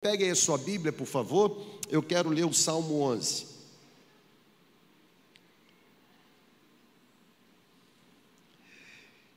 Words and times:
Pegue 0.00 0.24
aí 0.24 0.30
a 0.30 0.34
sua 0.34 0.56
Bíblia, 0.56 0.90
por 0.90 1.06
favor. 1.06 1.62
Eu 1.90 2.02
quero 2.02 2.30
ler 2.30 2.46
o 2.46 2.54
Salmo 2.54 3.02
11. 3.02 3.46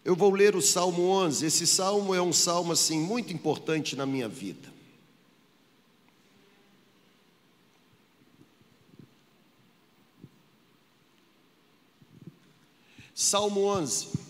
Eu 0.05 0.15
vou 0.15 0.31
ler 0.31 0.55
o 0.55 0.62
Salmo 0.62 1.04
11. 1.10 1.46
Esse 1.46 1.68
salmo 1.68 2.15
é 2.15 2.21
um 2.21 2.31
salmo 2.31 2.71
assim 2.71 2.97
muito 2.97 3.34
importante 3.34 3.94
na 3.97 4.05
minha 4.05 4.29
vida. 4.29 4.71
Salmo 13.14 13.66
11. 13.66 14.23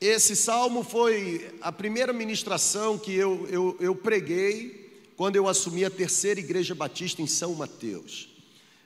Esse 0.00 0.36
salmo 0.36 0.84
foi 0.84 1.50
a 1.62 1.72
primeira 1.72 2.12
ministração 2.12 2.98
que 2.98 3.14
eu, 3.14 3.48
eu, 3.50 3.76
eu 3.80 3.94
preguei 3.94 4.90
quando 5.16 5.36
eu 5.36 5.48
assumi 5.48 5.86
a 5.86 5.90
terceira 5.90 6.38
igreja 6.38 6.74
batista 6.74 7.22
em 7.22 7.26
São 7.26 7.54
Mateus. 7.54 8.28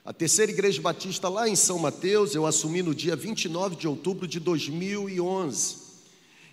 A 0.05 0.13
terceira 0.13 0.53
igreja 0.53 0.81
batista 0.81 1.27
lá 1.27 1.49
em 1.49 1.55
São 1.55 1.77
Mateus 1.77 2.33
eu 2.33 2.45
assumi 2.45 2.81
no 2.81 2.95
dia 2.95 3.13
29 3.13 3.75
de 3.75 3.89
outubro 3.89 4.25
de 4.25 4.39
2011. 4.39 5.75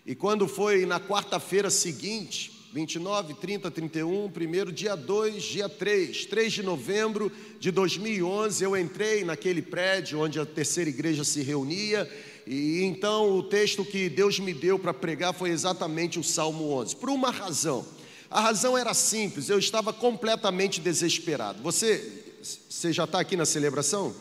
E 0.05 0.17
quando 0.17 0.48
foi 0.48 0.84
na 0.84 0.98
quarta-feira 0.98 1.70
seguinte, 1.70 2.51
29, 2.73 3.34
30, 3.34 3.70
31, 3.70 4.29
primeiro, 4.29 4.73
dia 4.73 4.97
2, 4.97 5.41
dia 5.41 5.69
3, 5.69 6.27
3 6.27 6.53
de 6.53 6.62
novembro 6.65 7.31
de 7.61 7.70
2011, 7.70 8.65
eu 8.65 8.77
entrei 8.77 9.23
naquele 9.23 9.62
prédio 9.62 10.20
onde 10.20 10.41
a 10.41 10.45
terceira 10.45 10.91
igreja 10.91 11.23
se 11.23 11.43
reunia 11.43 12.11
e 12.48 12.83
então 12.83 13.37
o 13.37 13.43
texto 13.43 13.84
que 13.84 14.09
Deus 14.09 14.38
me 14.38 14.55
deu 14.55 14.79
para 14.79 14.95
pregar 14.95 15.34
foi 15.34 15.51
exatamente 15.51 16.19
o 16.19 16.25
Salmo 16.25 16.73
11, 16.73 16.97
por 16.97 17.11
uma 17.11 17.30
razão. 17.30 17.84
A 18.30 18.41
razão 18.41 18.77
era 18.77 18.95
simples, 18.95 19.51
eu 19.51 19.59
estava 19.59 19.93
completamente 19.93 20.80
desesperado. 20.80 21.62
Você, 21.62 22.25
você 22.42 22.91
já 22.92 23.05
está 23.05 23.20
aqui 23.20 23.36
na 23.36 23.45
celebração? 23.45 24.14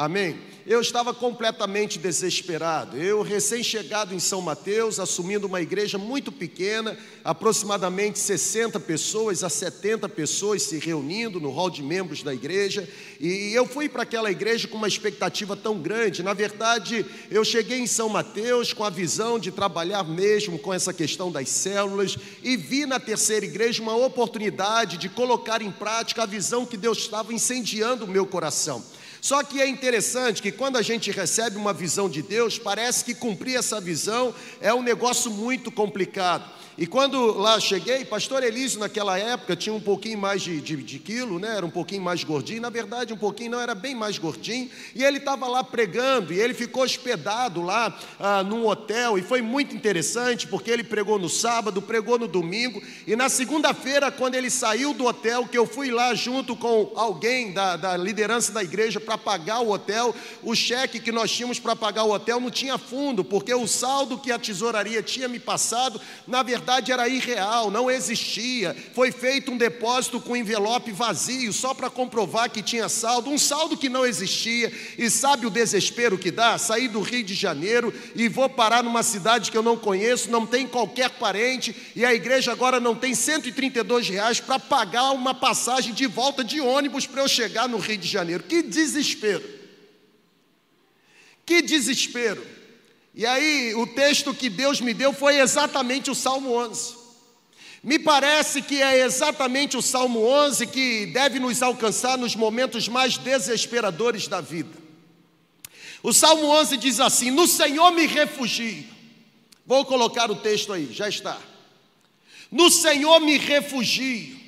Amém? 0.00 0.38
Eu 0.66 0.80
estava 0.80 1.12
completamente 1.12 1.98
desesperado. 1.98 2.96
Eu, 2.96 3.20
recém-chegado 3.20 4.14
em 4.14 4.18
São 4.18 4.40
Mateus, 4.40 4.98
assumindo 4.98 5.46
uma 5.46 5.60
igreja 5.60 5.98
muito 5.98 6.32
pequena, 6.32 6.96
aproximadamente 7.22 8.18
60 8.18 8.80
pessoas 8.80 9.44
a 9.44 9.50
70 9.50 10.08
pessoas 10.08 10.62
se 10.62 10.78
reunindo 10.78 11.38
no 11.38 11.50
hall 11.50 11.68
de 11.68 11.82
membros 11.82 12.22
da 12.22 12.32
igreja, 12.32 12.88
e 13.20 13.52
eu 13.52 13.66
fui 13.66 13.90
para 13.90 14.04
aquela 14.04 14.30
igreja 14.30 14.66
com 14.66 14.78
uma 14.78 14.88
expectativa 14.88 15.54
tão 15.54 15.78
grande. 15.78 16.22
Na 16.22 16.32
verdade, 16.32 17.04
eu 17.30 17.44
cheguei 17.44 17.80
em 17.80 17.86
São 17.86 18.08
Mateus 18.08 18.72
com 18.72 18.84
a 18.84 18.88
visão 18.88 19.38
de 19.38 19.50
trabalhar 19.50 20.02
mesmo 20.02 20.58
com 20.58 20.72
essa 20.72 20.94
questão 20.94 21.30
das 21.30 21.50
células 21.50 22.16
e 22.42 22.56
vi 22.56 22.86
na 22.86 22.98
terceira 22.98 23.44
igreja 23.44 23.82
uma 23.82 23.96
oportunidade 23.96 24.96
de 24.96 25.10
colocar 25.10 25.60
em 25.60 25.70
prática 25.70 26.22
a 26.22 26.26
visão 26.26 26.64
que 26.64 26.78
Deus 26.78 26.96
estava 26.96 27.34
incendiando 27.34 28.06
o 28.06 28.08
meu 28.08 28.24
coração. 28.24 28.82
Só 29.20 29.42
que 29.42 29.60
é 29.60 29.68
interessante 29.68 30.40
que 30.40 30.50
quando 30.50 30.76
a 30.76 30.82
gente 30.82 31.10
recebe 31.10 31.56
uma 31.56 31.72
visão 31.72 32.08
de 32.08 32.22
Deus, 32.22 32.58
parece 32.58 33.04
que 33.04 33.14
cumprir 33.14 33.56
essa 33.56 33.80
visão 33.80 34.34
é 34.60 34.72
um 34.72 34.82
negócio 34.82 35.30
muito 35.30 35.70
complicado. 35.70 36.59
E 36.80 36.86
quando 36.86 37.36
lá 37.36 37.60
cheguei, 37.60 38.06
pastor 38.06 38.42
Elísio 38.42 38.80
naquela 38.80 39.18
época 39.18 39.54
tinha 39.54 39.74
um 39.74 39.80
pouquinho 39.80 40.16
mais 40.16 40.40
de, 40.40 40.62
de, 40.62 40.76
de, 40.78 40.98
quilo, 40.98 41.38
né? 41.38 41.56
era 41.56 41.66
um 41.66 41.70
pouquinho 41.70 42.00
mais 42.00 42.24
gordinho, 42.24 42.62
na 42.62 42.70
verdade 42.70 43.12
um 43.12 43.18
pouquinho 43.18 43.50
não, 43.50 43.60
era 43.60 43.74
bem 43.74 43.94
mais 43.94 44.16
gordinho, 44.16 44.70
e 44.94 45.04
ele 45.04 45.18
estava 45.18 45.46
lá 45.46 45.62
pregando, 45.62 46.32
e 46.32 46.40
ele 46.40 46.54
ficou 46.54 46.82
hospedado 46.82 47.60
lá 47.60 47.94
ah, 48.18 48.42
num 48.42 48.66
hotel, 48.66 49.18
e 49.18 49.22
foi 49.22 49.42
muito 49.42 49.76
interessante, 49.76 50.46
porque 50.46 50.70
ele 50.70 50.82
pregou 50.82 51.18
no 51.18 51.28
sábado, 51.28 51.82
pregou 51.82 52.18
no 52.18 52.26
domingo, 52.26 52.82
e 53.06 53.14
na 53.14 53.28
segunda-feira, 53.28 54.10
quando 54.10 54.36
ele 54.36 54.48
saiu 54.48 54.94
do 54.94 55.04
hotel, 55.04 55.46
que 55.46 55.58
eu 55.58 55.66
fui 55.66 55.90
lá 55.90 56.14
junto 56.14 56.56
com 56.56 56.92
alguém 56.96 57.52
da, 57.52 57.76
da 57.76 57.94
liderança 57.94 58.52
da 58.52 58.64
igreja 58.64 58.98
para 58.98 59.18
pagar 59.18 59.60
o 59.60 59.70
hotel, 59.70 60.14
o 60.42 60.54
cheque 60.54 60.98
que 60.98 61.12
nós 61.12 61.30
tínhamos 61.30 61.60
para 61.60 61.76
pagar 61.76 62.04
o 62.04 62.12
hotel 62.12 62.40
não 62.40 62.50
tinha 62.50 62.78
fundo, 62.78 63.22
porque 63.22 63.52
o 63.52 63.68
saldo 63.68 64.16
que 64.16 64.32
a 64.32 64.38
tesouraria 64.38 65.02
tinha 65.02 65.28
me 65.28 65.38
passado, 65.38 66.00
na 66.26 66.42
verdade, 66.42 66.69
verdade 66.70 66.92
era 66.92 67.08
irreal, 67.08 67.68
não 67.68 67.90
existia. 67.90 68.76
Foi 68.94 69.10
feito 69.10 69.50
um 69.50 69.56
depósito 69.56 70.20
com 70.20 70.36
envelope 70.36 70.92
vazio, 70.92 71.52
só 71.52 71.74
para 71.74 71.90
comprovar 71.90 72.48
que 72.48 72.62
tinha 72.62 72.88
saldo, 72.88 73.28
um 73.28 73.38
saldo 73.38 73.76
que 73.76 73.88
não 73.88 74.06
existia. 74.06 74.72
E 74.96 75.10
sabe 75.10 75.46
o 75.46 75.50
desespero 75.50 76.16
que 76.16 76.30
dá? 76.30 76.56
Sair 76.58 76.86
do 76.86 77.00
Rio 77.00 77.24
de 77.24 77.34
Janeiro 77.34 77.92
e 78.14 78.28
vou 78.28 78.48
parar 78.48 78.84
numa 78.84 79.02
cidade 79.02 79.50
que 79.50 79.56
eu 79.56 79.62
não 79.62 79.76
conheço, 79.76 80.30
não 80.30 80.46
tem 80.46 80.64
qualquer 80.64 81.10
parente, 81.10 81.74
e 81.96 82.04
a 82.04 82.14
igreja 82.14 82.52
agora 82.52 82.78
não 82.78 82.94
tem 82.94 83.16
132 83.16 84.08
reais 84.08 84.38
para 84.38 84.60
pagar 84.60 85.10
uma 85.10 85.34
passagem 85.34 85.92
de 85.92 86.06
volta 86.06 86.44
de 86.44 86.60
ônibus 86.60 87.04
para 87.04 87.22
eu 87.22 87.28
chegar 87.28 87.68
no 87.68 87.78
Rio 87.78 87.98
de 87.98 88.06
Janeiro. 88.06 88.44
Que 88.44 88.62
desespero! 88.62 89.42
Que 91.44 91.62
desespero! 91.62 92.59
E 93.14 93.26
aí, 93.26 93.74
o 93.74 93.86
texto 93.86 94.32
que 94.32 94.48
Deus 94.48 94.80
me 94.80 94.94
deu 94.94 95.12
foi 95.12 95.40
exatamente 95.40 96.10
o 96.10 96.14
Salmo 96.14 96.52
11. 96.52 96.94
Me 97.82 97.98
parece 97.98 98.60
que 98.60 98.80
é 98.80 99.04
exatamente 99.04 99.76
o 99.76 99.82
Salmo 99.82 100.20
11 100.20 100.66
que 100.66 101.06
deve 101.06 101.38
nos 101.38 101.62
alcançar 101.62 102.18
nos 102.18 102.36
momentos 102.36 102.88
mais 102.88 103.16
desesperadores 103.16 104.28
da 104.28 104.40
vida. 104.40 104.78
O 106.02 106.12
Salmo 106.12 106.46
11 106.46 106.76
diz 106.76 107.00
assim: 107.00 107.30
No 107.30 107.46
Senhor 107.46 107.90
me 107.92 108.06
refugio. 108.06 108.84
Vou 109.66 109.84
colocar 109.84 110.30
o 110.30 110.36
texto 110.36 110.72
aí, 110.72 110.92
já 110.92 111.08
está. 111.08 111.38
No 112.50 112.70
Senhor 112.70 113.20
me 113.20 113.38
refugio. 113.38 114.38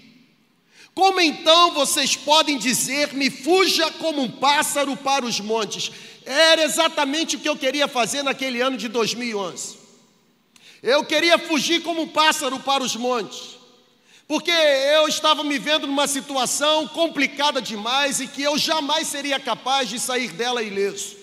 Como 0.94 1.20
então 1.20 1.72
vocês 1.72 2.14
podem 2.16 2.58
dizer-me, 2.58 3.30
fuja 3.30 3.90
como 3.92 4.20
um 4.20 4.30
pássaro 4.30 4.94
para 4.94 5.24
os 5.24 5.40
montes? 5.40 5.90
Era 6.24 6.62
exatamente 6.62 7.36
o 7.36 7.40
que 7.40 7.48
eu 7.48 7.56
queria 7.56 7.88
fazer 7.88 8.22
naquele 8.22 8.60
ano 8.60 8.76
de 8.76 8.88
2011. 8.88 9.78
Eu 10.82 11.04
queria 11.04 11.38
fugir 11.38 11.82
como 11.82 12.02
um 12.02 12.08
pássaro 12.08 12.58
para 12.60 12.82
os 12.82 12.96
montes, 12.96 13.56
porque 14.26 14.50
eu 14.50 15.06
estava 15.06 15.44
me 15.44 15.58
vendo 15.58 15.86
numa 15.86 16.08
situação 16.08 16.88
complicada 16.88 17.62
demais 17.62 18.18
e 18.20 18.26
que 18.26 18.42
eu 18.42 18.58
jamais 18.58 19.06
seria 19.06 19.38
capaz 19.38 19.88
de 19.88 20.00
sair 20.00 20.32
dela 20.32 20.62
ileso. 20.62 21.16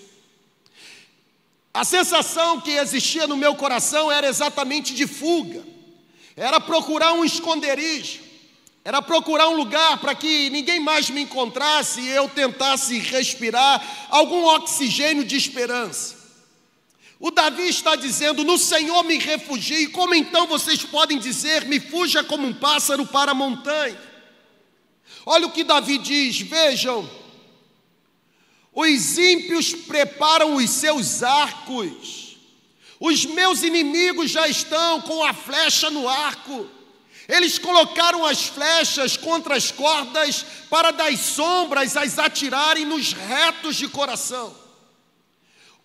A 1.72 1.84
sensação 1.84 2.60
que 2.60 2.70
existia 2.70 3.26
no 3.26 3.36
meu 3.36 3.54
coração 3.54 4.10
era 4.10 4.26
exatamente 4.26 4.94
de 4.94 5.06
fuga, 5.06 5.62
era 6.36 6.58
procurar 6.60 7.12
um 7.12 7.24
esconderijo, 7.24 8.29
era 8.84 9.02
procurar 9.02 9.48
um 9.48 9.56
lugar 9.56 9.98
para 9.98 10.14
que 10.14 10.48
ninguém 10.50 10.80
mais 10.80 11.10
me 11.10 11.22
encontrasse 11.22 12.00
e 12.00 12.08
eu 12.08 12.28
tentasse 12.28 12.98
respirar 12.98 14.08
algum 14.08 14.44
oxigênio 14.44 15.24
de 15.24 15.36
esperança. 15.36 16.18
O 17.18 17.30
Davi 17.30 17.68
está 17.68 17.94
dizendo: 17.94 18.42
No 18.42 18.56
Senhor 18.56 19.02
me 19.04 19.18
refugio. 19.18 19.90
Como 19.92 20.14
então 20.14 20.46
vocês 20.46 20.82
podem 20.82 21.18
dizer: 21.18 21.66
Me 21.66 21.78
fuja 21.78 22.24
como 22.24 22.46
um 22.46 22.54
pássaro 22.54 23.04
para 23.04 23.32
a 23.32 23.34
montanha? 23.34 24.00
Olha 25.26 25.46
o 25.46 25.52
que 25.52 25.62
Davi 25.62 25.98
diz: 25.98 26.40
Vejam, 26.40 27.08
os 28.72 29.18
ímpios 29.18 29.74
preparam 29.74 30.56
os 30.56 30.70
seus 30.70 31.22
arcos, 31.22 32.38
os 32.98 33.26
meus 33.26 33.62
inimigos 33.62 34.30
já 34.30 34.48
estão 34.48 35.02
com 35.02 35.22
a 35.22 35.34
flecha 35.34 35.90
no 35.90 36.08
arco. 36.08 36.79
Eles 37.28 37.58
colocaram 37.58 38.24
as 38.24 38.46
flechas 38.46 39.16
contra 39.16 39.56
as 39.56 39.70
cordas 39.70 40.44
para 40.68 40.90
das 40.90 41.18
sombras 41.20 41.96
as 41.96 42.18
atirarem 42.18 42.84
nos 42.84 43.12
retos 43.12 43.76
de 43.76 43.88
coração. 43.88 44.54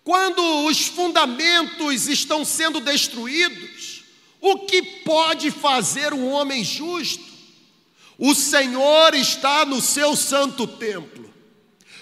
Quando 0.02 0.66
os 0.66 0.86
fundamentos 0.86 2.06
estão 2.08 2.44
sendo 2.44 2.80
destruídos, 2.80 4.04
o 4.40 4.60
que 4.60 4.82
pode 5.04 5.50
fazer 5.50 6.12
um 6.14 6.30
homem 6.30 6.62
justo? 6.62 7.24
O 8.18 8.34
Senhor 8.34 9.14
está 9.14 9.64
no 9.64 9.80
seu 9.80 10.16
santo 10.16 10.66
templo. 10.66 11.34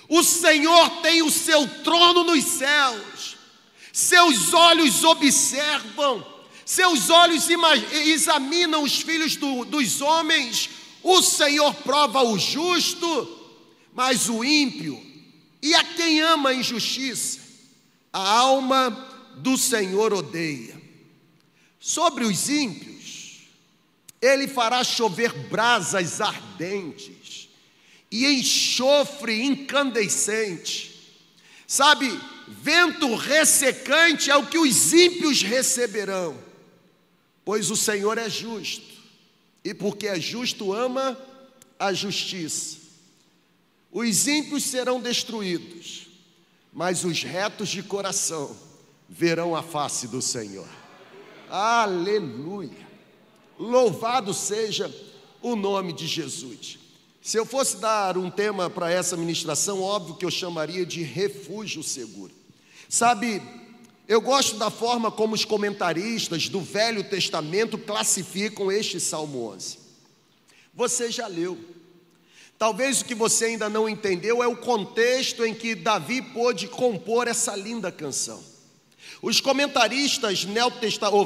O 0.08 0.22
Senhor 0.22 0.90
tem 1.00 1.22
o 1.22 1.30
seu 1.30 1.66
trono 1.82 2.24
nos 2.24 2.44
céus. 2.44 3.36
Seus 3.92 4.52
olhos 4.52 5.02
observam 5.02 6.33
seus 6.64 7.10
olhos 7.10 7.46
examinam 7.92 8.82
os 8.82 9.00
filhos 9.00 9.36
do, 9.36 9.64
dos 9.64 10.00
homens, 10.00 10.70
o 11.02 11.20
Senhor 11.20 11.74
prova 11.74 12.22
o 12.22 12.38
justo, 12.38 13.40
mas 13.92 14.28
o 14.28 14.44
ímpio, 14.44 15.00
e 15.62 15.74
a 15.74 15.84
quem 15.84 16.20
ama 16.20 16.50
a 16.50 16.54
injustiça, 16.54 17.40
a 18.12 18.38
alma 18.38 18.90
do 19.36 19.56
Senhor 19.56 20.12
odeia. 20.12 20.80
Sobre 21.78 22.24
os 22.24 22.48
ímpios, 22.48 23.42
ele 24.20 24.48
fará 24.48 24.82
chover 24.82 25.32
brasas 25.48 26.20
ardentes 26.20 27.48
e 28.10 28.26
enxofre 28.26 29.42
incandescente. 29.42 30.94
Sabe, 31.66 32.08
vento 32.48 33.14
ressecante 33.14 34.30
é 34.30 34.36
o 34.36 34.46
que 34.46 34.58
os 34.58 34.92
ímpios 34.92 35.42
receberão. 35.42 36.43
Pois 37.44 37.70
o 37.70 37.76
Senhor 37.76 38.18
é 38.18 38.28
justo, 38.28 38.94
e 39.62 39.74
porque 39.74 40.06
é 40.06 40.18
justo, 40.18 40.72
ama 40.72 41.18
a 41.78 41.92
justiça. 41.92 42.78
Os 43.92 44.26
ímpios 44.26 44.64
serão 44.64 45.00
destruídos, 45.00 46.08
mas 46.72 47.04
os 47.04 47.22
retos 47.22 47.68
de 47.68 47.82
coração 47.82 48.56
verão 49.08 49.54
a 49.54 49.62
face 49.62 50.08
do 50.08 50.20
Senhor. 50.20 50.68
Aleluia! 51.48 52.84
Louvado 53.58 54.34
seja 54.34 54.92
o 55.40 55.54
nome 55.54 55.92
de 55.92 56.06
Jesus. 56.06 56.78
Se 57.22 57.38
eu 57.38 57.46
fosse 57.46 57.76
dar 57.76 58.18
um 58.18 58.30
tema 58.30 58.68
para 58.68 58.90
essa 58.90 59.16
ministração, 59.16 59.80
óbvio 59.80 60.16
que 60.16 60.24
eu 60.24 60.30
chamaria 60.30 60.84
de 60.84 61.02
refúgio 61.02 61.82
seguro. 61.82 62.32
Sabe, 62.88 63.40
eu 64.06 64.20
gosto 64.20 64.56
da 64.56 64.70
forma 64.70 65.10
como 65.10 65.34
os 65.34 65.44
comentaristas 65.44 66.48
do 66.48 66.60
Velho 66.60 67.02
Testamento 67.04 67.78
classificam 67.78 68.70
este 68.70 69.00
Salmo 69.00 69.50
11. 69.52 69.78
Você 70.74 71.10
já 71.10 71.26
leu. 71.26 71.58
Talvez 72.58 73.00
o 73.00 73.04
que 73.04 73.14
você 73.14 73.46
ainda 73.46 73.68
não 73.68 73.88
entendeu 73.88 74.42
é 74.42 74.46
o 74.46 74.56
contexto 74.56 75.44
em 75.44 75.54
que 75.54 75.74
Davi 75.74 76.20
pôde 76.20 76.68
compor 76.68 77.28
essa 77.28 77.56
linda 77.56 77.90
canção. 77.90 78.42
Os 79.22 79.40
comentaristas 79.40 80.44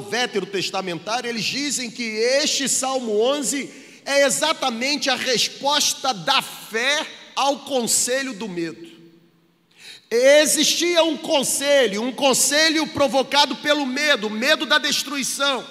veterotestamentários, 0.09 1.29
eles 1.29 1.45
dizem 1.45 1.91
que 1.91 2.03
este 2.03 2.69
Salmo 2.69 3.19
11 3.19 3.69
é 4.05 4.25
exatamente 4.25 5.09
a 5.09 5.15
resposta 5.15 6.13
da 6.13 6.41
fé 6.41 7.05
ao 7.35 7.59
conselho 7.59 8.33
do 8.33 8.47
medo. 8.47 8.88
Existia 10.11 11.03
um 11.03 11.15
conselho, 11.15 12.01
um 12.01 12.11
conselho 12.11 12.87
provocado 12.87 13.55
pelo 13.57 13.85
medo, 13.85 14.25
o 14.25 14.31
medo 14.31 14.65
da 14.65 14.79
destruição, 14.79 15.63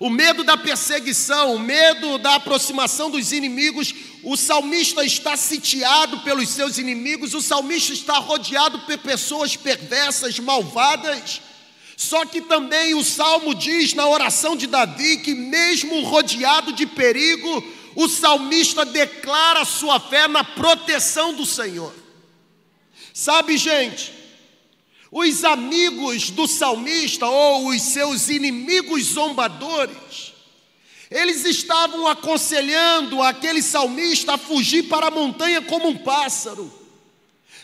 o 0.00 0.08
medo 0.08 0.42
da 0.42 0.56
perseguição, 0.56 1.54
o 1.54 1.58
medo 1.58 2.16
da 2.16 2.36
aproximação 2.36 3.10
dos 3.10 3.30
inimigos. 3.30 3.94
O 4.22 4.38
salmista 4.38 5.04
está 5.04 5.36
sitiado 5.36 6.20
pelos 6.20 6.48
seus 6.48 6.78
inimigos, 6.78 7.34
o 7.34 7.42
salmista 7.42 7.92
está 7.92 8.14
rodeado 8.18 8.78
por 8.80 8.98
pessoas 8.98 9.54
perversas, 9.54 10.38
malvadas. 10.38 11.42
Só 11.94 12.24
que 12.24 12.40
também 12.40 12.94
o 12.94 13.04
salmo 13.04 13.54
diz 13.54 13.92
na 13.92 14.08
oração 14.08 14.56
de 14.56 14.66
Davi 14.66 15.18
que, 15.18 15.34
mesmo 15.34 16.02
rodeado 16.04 16.72
de 16.72 16.86
perigo, 16.86 17.62
o 17.94 18.08
salmista 18.08 18.84
declara 18.86 19.62
sua 19.66 20.00
fé 20.00 20.26
na 20.26 20.42
proteção 20.42 21.34
do 21.34 21.44
Senhor. 21.44 22.03
Sabe, 23.16 23.56
gente, 23.56 24.12
os 25.08 25.44
amigos 25.44 26.30
do 26.30 26.48
salmista 26.48 27.24
ou 27.24 27.68
os 27.68 27.80
seus 27.80 28.28
inimigos 28.28 29.04
zombadores, 29.04 30.32
eles 31.08 31.44
estavam 31.44 32.08
aconselhando 32.08 33.22
aquele 33.22 33.62
salmista 33.62 34.34
a 34.34 34.38
fugir 34.38 34.88
para 34.88 35.06
a 35.06 35.10
montanha 35.12 35.62
como 35.62 35.90
um 35.90 35.96
pássaro. 35.96 36.68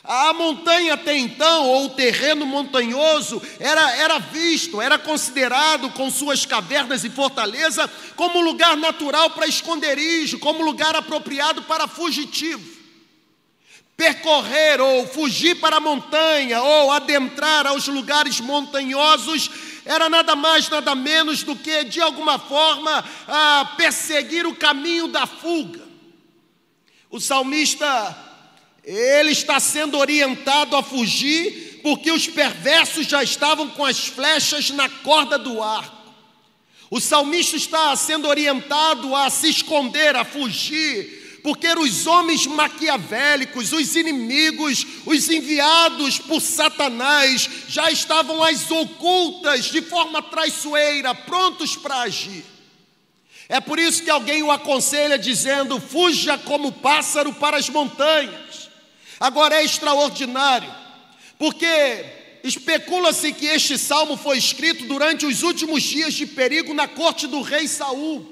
A 0.04 0.32
montanha 0.32 0.94
até 0.94 1.18
então, 1.18 1.66
ou 1.66 1.86
o 1.86 1.90
terreno 1.90 2.46
montanhoso, 2.46 3.42
era, 3.58 3.96
era 3.96 4.20
visto, 4.20 4.80
era 4.80 5.00
considerado 5.00 5.90
com 5.90 6.08
suas 6.12 6.46
cavernas 6.46 7.02
e 7.02 7.10
fortaleza 7.10 7.90
como 8.14 8.40
lugar 8.40 8.76
natural 8.76 9.30
para 9.30 9.48
esconderijo, 9.48 10.38
como 10.38 10.62
lugar 10.62 10.94
apropriado 10.94 11.62
para 11.62 11.88
fugitivo 11.88 12.79
percorrer 14.00 14.80
ou 14.80 15.06
fugir 15.06 15.56
para 15.56 15.76
a 15.76 15.80
montanha 15.80 16.62
ou 16.62 16.90
adentrar 16.90 17.66
aos 17.66 17.86
lugares 17.86 18.40
montanhosos 18.40 19.50
era 19.84 20.08
nada 20.08 20.34
mais, 20.34 20.70
nada 20.70 20.94
menos 20.94 21.42
do 21.42 21.54
que, 21.54 21.84
de 21.84 22.00
alguma 22.00 22.38
forma, 22.38 23.04
perseguir 23.76 24.46
o 24.46 24.54
caminho 24.54 25.06
da 25.08 25.26
fuga. 25.26 25.86
O 27.10 27.20
salmista, 27.20 28.16
ele 28.82 29.32
está 29.32 29.60
sendo 29.60 29.98
orientado 29.98 30.76
a 30.76 30.82
fugir, 30.82 31.80
porque 31.82 32.10
os 32.10 32.26
perversos 32.26 33.06
já 33.06 33.22
estavam 33.22 33.68
com 33.68 33.84
as 33.84 34.06
flechas 34.06 34.70
na 34.70 34.88
corda 34.88 35.38
do 35.38 35.62
arco. 35.62 36.14
O 36.90 37.00
salmista 37.00 37.54
está 37.54 37.94
sendo 37.96 38.28
orientado 38.28 39.14
a 39.14 39.28
se 39.28 39.50
esconder, 39.50 40.16
a 40.16 40.24
fugir, 40.24 41.19
porque 41.42 41.68
os 41.68 42.06
homens 42.06 42.46
maquiavélicos, 42.46 43.72
os 43.72 43.96
inimigos, 43.96 44.86
os 45.06 45.28
enviados 45.28 46.18
por 46.18 46.40
Satanás, 46.40 47.48
já 47.68 47.90
estavam 47.90 48.42
às 48.42 48.70
ocultas, 48.70 49.66
de 49.66 49.82
forma 49.82 50.22
traiçoeira, 50.22 51.14
prontos 51.14 51.76
para 51.76 52.02
agir. 52.02 52.44
É 53.48 53.60
por 53.60 53.80
isso 53.80 54.04
que 54.04 54.10
alguém 54.10 54.42
o 54.44 54.50
aconselha 54.50 55.18
dizendo: 55.18 55.80
fuja 55.80 56.38
como 56.38 56.70
pássaro 56.70 57.32
para 57.32 57.56
as 57.56 57.68
montanhas. 57.68 58.70
Agora 59.18 59.56
é 59.56 59.64
extraordinário, 59.64 60.72
porque 61.36 61.66
especula-se 62.44 63.32
que 63.32 63.46
este 63.46 63.76
salmo 63.76 64.16
foi 64.16 64.38
escrito 64.38 64.86
durante 64.86 65.26
os 65.26 65.42
últimos 65.42 65.82
dias 65.82 66.14
de 66.14 66.26
perigo 66.26 66.72
na 66.72 66.86
corte 66.86 67.26
do 67.26 67.42
rei 67.42 67.66
Saul. 67.66 68.29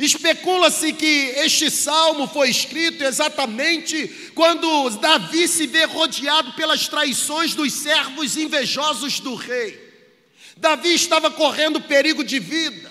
Especula-se 0.00 0.94
que 0.94 1.34
este 1.36 1.70
salmo 1.70 2.26
foi 2.26 2.48
escrito 2.48 3.04
exatamente 3.04 4.32
quando 4.34 4.88
Davi 4.98 5.46
se 5.46 5.66
vê 5.66 5.84
rodeado 5.84 6.54
pelas 6.54 6.88
traições 6.88 7.54
dos 7.54 7.70
servos 7.74 8.38
invejosos 8.38 9.20
do 9.20 9.34
rei. 9.34 9.78
Davi 10.56 10.94
estava 10.94 11.30
correndo 11.30 11.82
perigo 11.82 12.24
de 12.24 12.38
vida. 12.38 12.90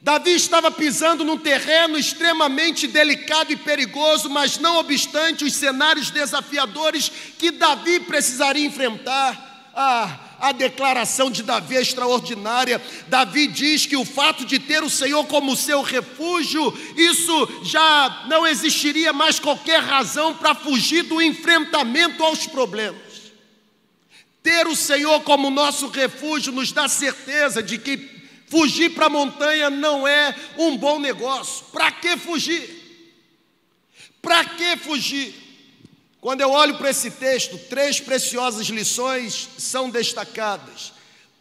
Davi 0.00 0.32
estava 0.32 0.68
pisando 0.68 1.24
num 1.24 1.38
terreno 1.38 1.96
extremamente 1.96 2.88
delicado 2.88 3.52
e 3.52 3.56
perigoso, 3.56 4.28
mas 4.28 4.58
não 4.58 4.78
obstante 4.78 5.44
os 5.44 5.54
cenários 5.54 6.10
desafiadores 6.10 7.08
que 7.38 7.52
Davi 7.52 8.00
precisaria 8.00 8.66
enfrentar. 8.66 9.70
Ah, 9.76 10.31
a 10.42 10.50
declaração 10.50 11.30
de 11.30 11.44
Davi 11.44 11.76
é 11.76 11.80
extraordinária. 11.80 12.82
Davi 13.06 13.46
diz 13.46 13.86
que 13.86 13.96
o 13.96 14.04
fato 14.04 14.44
de 14.44 14.58
ter 14.58 14.82
o 14.82 14.90
Senhor 14.90 15.24
como 15.26 15.54
seu 15.54 15.82
refúgio, 15.82 16.76
isso 16.96 17.60
já 17.62 18.24
não 18.28 18.44
existiria 18.44 19.12
mais 19.12 19.38
qualquer 19.38 19.80
razão 19.80 20.34
para 20.34 20.52
fugir 20.52 21.04
do 21.04 21.22
enfrentamento 21.22 22.24
aos 22.24 22.44
problemas. 22.44 23.00
Ter 24.42 24.66
o 24.66 24.74
Senhor 24.74 25.20
como 25.20 25.48
nosso 25.48 25.86
refúgio 25.86 26.52
nos 26.52 26.72
dá 26.72 26.88
certeza 26.88 27.62
de 27.62 27.78
que 27.78 28.10
fugir 28.48 28.90
para 28.94 29.06
a 29.06 29.10
montanha 29.10 29.70
não 29.70 30.08
é 30.08 30.34
um 30.58 30.76
bom 30.76 30.98
negócio. 30.98 31.66
Para 31.66 31.92
que 31.92 32.16
fugir? 32.16 32.82
Para 34.20 34.44
que 34.44 34.76
fugir? 34.78 35.51
Quando 36.22 36.40
eu 36.40 36.52
olho 36.52 36.78
para 36.78 36.88
esse 36.88 37.10
texto, 37.10 37.58
três 37.68 37.98
preciosas 37.98 38.68
lições 38.68 39.48
são 39.58 39.90
destacadas. 39.90 40.92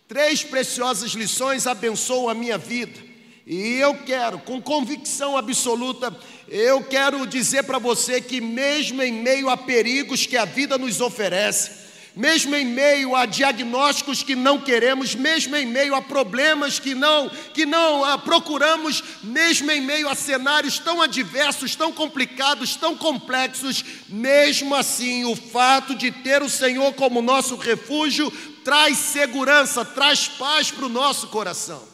Três 0.08 0.44
preciosas 0.44 1.12
lições 1.12 1.68
abençoam 1.68 2.28
a 2.28 2.34
minha 2.34 2.58
vida. 2.58 3.00
E 3.46 3.76
eu 3.76 3.94
quero, 3.94 4.40
com 4.40 4.60
convicção 4.60 5.38
absoluta, 5.38 6.12
eu 6.50 6.84
quero 6.84 7.28
dizer 7.28 7.62
para 7.62 7.78
você 7.78 8.20
que, 8.20 8.42
mesmo 8.42 9.04
em 9.04 9.14
meio 9.14 9.52
a 9.52 9.56
perigos 9.56 10.26
que 10.26 10.36
a 10.36 10.46
vida 10.46 10.80
nos 10.80 11.00
oferece, 11.00 11.81
mesmo 12.16 12.56
em 12.56 12.66
meio 12.66 13.16
a 13.16 13.26
diagnósticos 13.26 14.22
que 14.22 14.36
não 14.36 14.60
queremos, 14.60 15.16
mesmo 15.16 15.56
em 15.56 15.66
meio 15.66 15.96
a 15.96 16.02
problemas 16.02 16.80
que 16.80 16.94
não 16.94 17.30
que 17.54 17.66
não 17.66 18.04
ah, 18.04 18.18
procuramos, 18.18 19.04
mesmo 19.24 19.72
em 19.72 19.82
meio 19.82 20.10
a 20.10 20.16
cenários 20.16 20.78
tão 20.80 21.02
adversos, 21.02 21.76
tão 21.76 21.92
complicados, 21.92 22.76
tão 22.76 22.98
complexos, 22.98 23.84
mesmo 24.10 24.76
assim, 24.76 25.24
o 25.26 25.36
fato 25.36 25.96
de 25.96 26.12
ter 26.12 26.42
o 26.44 26.50
Senhor 26.50 26.94
como 26.94 27.22
nosso 27.22 27.56
refúgio 27.56 28.32
traz 28.64 28.98
segurança, 28.98 29.86
traz 29.86 30.28
paz 30.28 30.70
para 30.70 30.86
o 30.86 30.90
nosso 30.90 31.28
coração. 31.28 31.90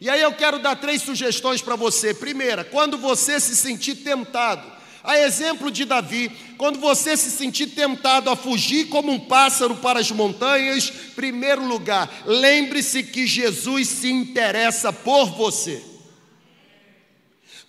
E 0.00 0.08
aí 0.08 0.22
eu 0.22 0.32
quero 0.32 0.58
dar 0.60 0.76
três 0.76 1.02
sugestões 1.02 1.60
para 1.60 1.74
você. 1.74 2.14
Primeira, 2.14 2.64
quando 2.64 2.96
você 2.96 3.40
se 3.40 3.56
sentir 3.56 3.96
tentado 3.96 4.77
a 5.02 5.18
exemplo 5.18 5.70
de 5.70 5.84
Davi, 5.84 6.30
quando 6.56 6.78
você 6.78 7.16
se 7.16 7.30
sentir 7.30 7.68
tentado 7.68 8.30
a 8.30 8.36
fugir 8.36 8.88
como 8.88 9.12
um 9.12 9.20
pássaro 9.20 9.76
para 9.76 10.00
as 10.00 10.10
montanhas, 10.10 10.90
primeiro 11.14 11.64
lugar, 11.64 12.24
lembre-se 12.26 13.02
que 13.02 13.26
Jesus 13.26 13.88
se 13.88 14.10
interessa 14.10 14.92
por 14.92 15.26
você. 15.30 15.82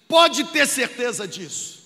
Pode 0.08 0.44
ter 0.46 0.68
certeza 0.68 1.28
disso. 1.28 1.80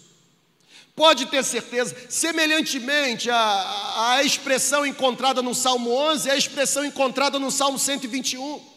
Pode 0.96 1.26
ter 1.26 1.44
certeza, 1.44 1.96
semelhantemente 2.08 3.30
à, 3.30 4.22
expressão 4.24 4.86
encontrada 4.86 5.42
no 5.42 5.56
Salmo 5.56 5.92
11, 5.92 6.30
é 6.30 6.34
a 6.34 6.38
expressão 6.38 6.86
encontrada 6.86 7.40
no 7.40 7.50
Salmo 7.50 7.80
121. 7.80 8.73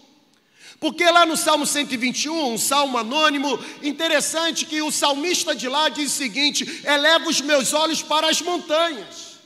Porque 0.78 1.04
lá 1.04 1.25
no 1.25 1.37
Salmo 1.37 1.66
121, 1.66 2.52
um 2.52 2.59
salmo 2.59 2.99
anônimo, 2.99 3.59
interessante 3.83 4.66
que 4.66 4.83
o 4.83 4.90
salmista 4.90 5.54
de 5.54 5.68
lá 5.68 5.88
diz 5.88 6.12
o 6.12 6.16
seguinte: 6.16 6.83
eleva 6.85 7.28
os 7.28 7.40
meus 7.40 7.73
olhos 7.73 8.02
para 8.02 8.28
as 8.28 8.42
montanhas. 8.42 9.37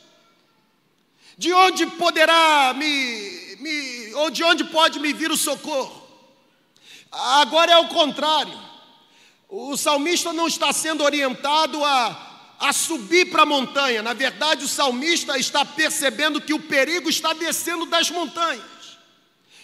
De 1.38 1.52
onde 1.52 1.86
poderá 1.86 2.74
me, 2.76 3.56
me 3.60 4.14
ou 4.14 4.30
de 4.30 4.42
onde 4.42 4.64
pode 4.64 4.98
me 4.98 5.12
vir 5.12 5.30
o 5.30 5.36
socorro? 5.36 6.00
Agora 7.10 7.72
é 7.72 7.78
o 7.78 7.88
contrário. 7.88 8.58
O 9.48 9.76
salmista 9.76 10.32
não 10.32 10.46
está 10.46 10.72
sendo 10.72 11.02
orientado 11.02 11.84
a, 11.84 12.56
a 12.60 12.72
subir 12.72 13.30
para 13.30 13.42
a 13.42 13.46
montanha. 13.46 14.02
Na 14.02 14.12
verdade, 14.12 14.64
o 14.64 14.68
salmista 14.68 15.38
está 15.38 15.64
percebendo 15.64 16.40
que 16.40 16.54
o 16.54 16.60
perigo 16.60 17.08
está 17.08 17.32
descendo 17.32 17.86
das 17.86 18.10
montanhas. 18.10 18.79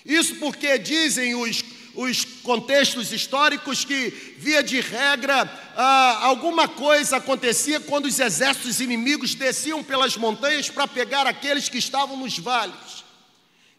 Isso 0.07 0.37
porque 0.37 0.79
dizem 0.79 1.35
os 1.35 1.63
os 1.97 2.25
contextos 2.43 3.11
históricos 3.11 3.85
que, 3.85 4.11
via 4.37 4.63
de 4.63 4.81
regra, 4.81 5.51
ah, 5.75 6.19
alguma 6.27 6.69
coisa 6.69 7.17
acontecia 7.17 7.81
quando 7.81 8.05
os 8.05 8.21
exércitos 8.21 8.81
inimigos 8.81 9.35
desciam 9.35 9.83
pelas 9.83 10.17
montanhas 10.17 10.69
para 10.69 10.87
pegar 10.87 11.27
aqueles 11.27 11.69
que 11.69 11.79
estavam 11.79 12.17
nos 12.19 12.39
vales. 12.39 13.05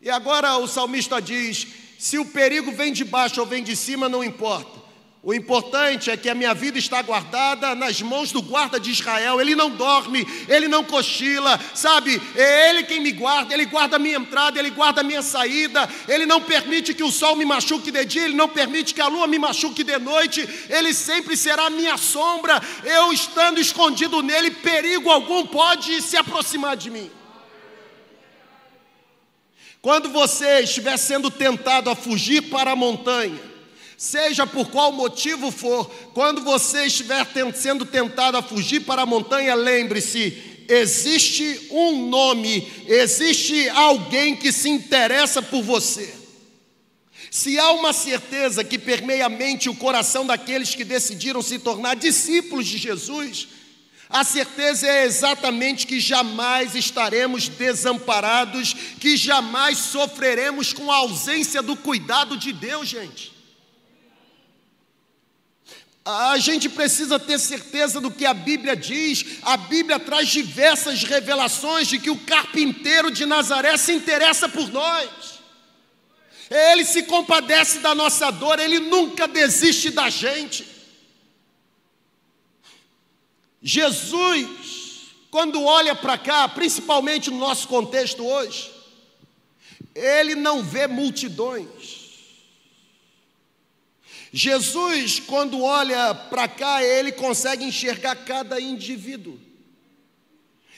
E 0.02 0.10
agora 0.10 0.58
o 0.58 0.68
salmista 0.68 1.22
diz: 1.22 1.68
se 2.00 2.18
o 2.18 2.26
perigo 2.26 2.72
vem 2.72 2.92
de 2.92 3.04
baixo 3.04 3.40
ou 3.40 3.46
vem 3.46 3.64
de 3.64 3.76
cima, 3.76 4.10
não 4.10 4.24
importa. 4.24 4.87
O 5.28 5.34
importante 5.34 6.10
é 6.10 6.16
que 6.16 6.30
a 6.30 6.34
minha 6.34 6.54
vida 6.54 6.80
está 6.80 7.02
guardada 7.02 7.76
nas 7.76 8.02
mãos 8.02 8.32
do 8.32 8.42
guarda 8.42 8.80
de 8.80 8.92
Israel. 8.92 9.42
Ele 9.42 9.56
não 9.56 9.70
dorme, 9.70 10.26
ele 10.48 10.70
não 10.70 10.86
cochila, 10.86 11.60
sabe? 11.76 12.22
É 12.34 12.70
ele 12.70 12.84
quem 12.84 13.02
me 13.02 13.12
guarda, 13.12 13.54
ele 13.54 13.66
guarda 13.66 13.98
a 13.98 14.00
minha 14.00 14.16
entrada, 14.16 14.58
ele 14.58 14.70
guarda 14.70 15.02
a 15.02 15.04
minha 15.04 15.22
saída. 15.22 15.86
Ele 16.08 16.26
não 16.26 16.40
permite 16.40 16.94
que 16.94 17.04
o 17.04 17.12
sol 17.12 17.36
me 17.36 17.44
machuque 17.44 17.92
de 17.92 18.06
dia, 18.06 18.24
ele 18.24 18.36
não 18.36 18.48
permite 18.48 18.94
que 18.94 19.02
a 19.02 19.10
lua 19.10 19.28
me 19.28 19.38
machuque 19.38 19.84
de 19.84 20.00
noite. 20.00 20.48
Ele 20.70 20.94
sempre 20.94 21.36
será 21.36 21.66
a 21.66 21.70
minha 21.70 21.98
sombra. 21.98 22.62
Eu 22.86 23.12
estando 23.12 23.60
escondido 23.60 24.24
nele, 24.24 24.50
perigo 24.50 25.10
algum 25.10 25.46
pode 25.46 26.02
se 26.02 26.16
aproximar 26.16 26.78
de 26.78 26.90
mim. 26.90 27.12
Quando 29.82 30.08
você 30.08 30.62
estiver 30.62 30.96
sendo 30.96 31.30
tentado 31.30 31.90
a 31.90 31.96
fugir 31.98 32.44
para 32.44 32.72
a 32.72 32.78
montanha, 32.78 33.47
Seja 33.98 34.46
por 34.46 34.70
qual 34.70 34.92
motivo 34.92 35.50
for, 35.50 35.90
quando 36.14 36.44
você 36.44 36.86
estiver 36.86 37.26
sendo 37.56 37.84
tentado 37.84 38.38
a 38.38 38.44
fugir 38.44 38.82
para 38.82 39.02
a 39.02 39.08
montanha, 39.08 39.56
lembre-se: 39.56 40.66
existe 40.70 41.68
um 41.72 42.08
nome, 42.08 42.72
existe 42.86 43.68
alguém 43.70 44.36
que 44.36 44.52
se 44.52 44.70
interessa 44.70 45.42
por 45.42 45.64
você. 45.64 46.14
Se 47.32 47.58
há 47.58 47.72
uma 47.72 47.92
certeza 47.92 48.64
que 48.64 48.78
permeia 48.78 49.26
a 49.26 49.30
mente 49.30 49.66
e 49.66 49.70
o 49.70 49.76
coração 49.76 50.28
daqueles 50.28 50.76
que 50.76 50.84
decidiram 50.84 51.42
se 51.42 51.58
tornar 51.58 51.96
discípulos 51.96 52.68
de 52.68 52.78
Jesus, 52.78 53.48
a 54.08 54.24
certeza 54.24 54.88
é 54.88 55.06
exatamente 55.06 55.88
que 55.88 56.00
jamais 56.00 56.76
estaremos 56.76 57.48
desamparados, 57.48 58.76
que 59.00 59.18
jamais 59.18 59.80
sofreremos 59.80 60.72
com 60.72 60.92
a 60.92 60.98
ausência 60.98 61.64
do 61.64 61.76
cuidado 61.76 62.38
de 62.38 62.54
Deus, 62.54 62.88
gente. 62.88 63.37
A 66.10 66.38
gente 66.38 66.70
precisa 66.70 67.20
ter 67.20 67.38
certeza 67.38 68.00
do 68.00 68.10
que 68.10 68.26
a 68.26 68.34
Bíblia 68.34 68.78
diz. 68.78 69.40
A 69.42 69.58
Bíblia 69.58 70.00
traz 70.00 70.30
diversas 70.30 71.04
revelações 71.04 71.86
de 71.86 72.00
que 72.00 72.10
o 72.10 72.20
carpinteiro 72.20 73.12
de 73.12 73.26
Nazaré 73.26 73.76
se 73.76 73.92
interessa 73.92 74.48
por 74.48 74.70
nós. 74.70 75.10
Ele 76.50 76.86
se 76.86 77.04
compadece 77.04 77.80
da 77.80 77.94
nossa 77.94 78.32
dor, 78.32 78.58
ele 78.58 78.80
nunca 78.80 79.28
desiste 79.28 79.90
da 79.90 80.10
gente. 80.10 80.66
Jesus, 83.62 85.12
quando 85.30 85.62
olha 85.62 85.94
para 85.94 86.18
cá, 86.18 86.48
principalmente 86.48 87.30
no 87.30 87.38
nosso 87.38 87.68
contexto 87.68 88.26
hoje, 88.26 88.72
ele 89.94 90.36
não 90.36 90.64
vê 90.64 90.88
multidões. 90.88 91.97
Jesus, 94.38 95.20
quando 95.20 95.64
olha 95.64 96.14
para 96.14 96.48
cá, 96.48 96.84
ele 96.84 97.12
consegue 97.12 97.66
enxergar 97.66 98.16
cada 98.18 98.62
indivíduo. 98.62 99.40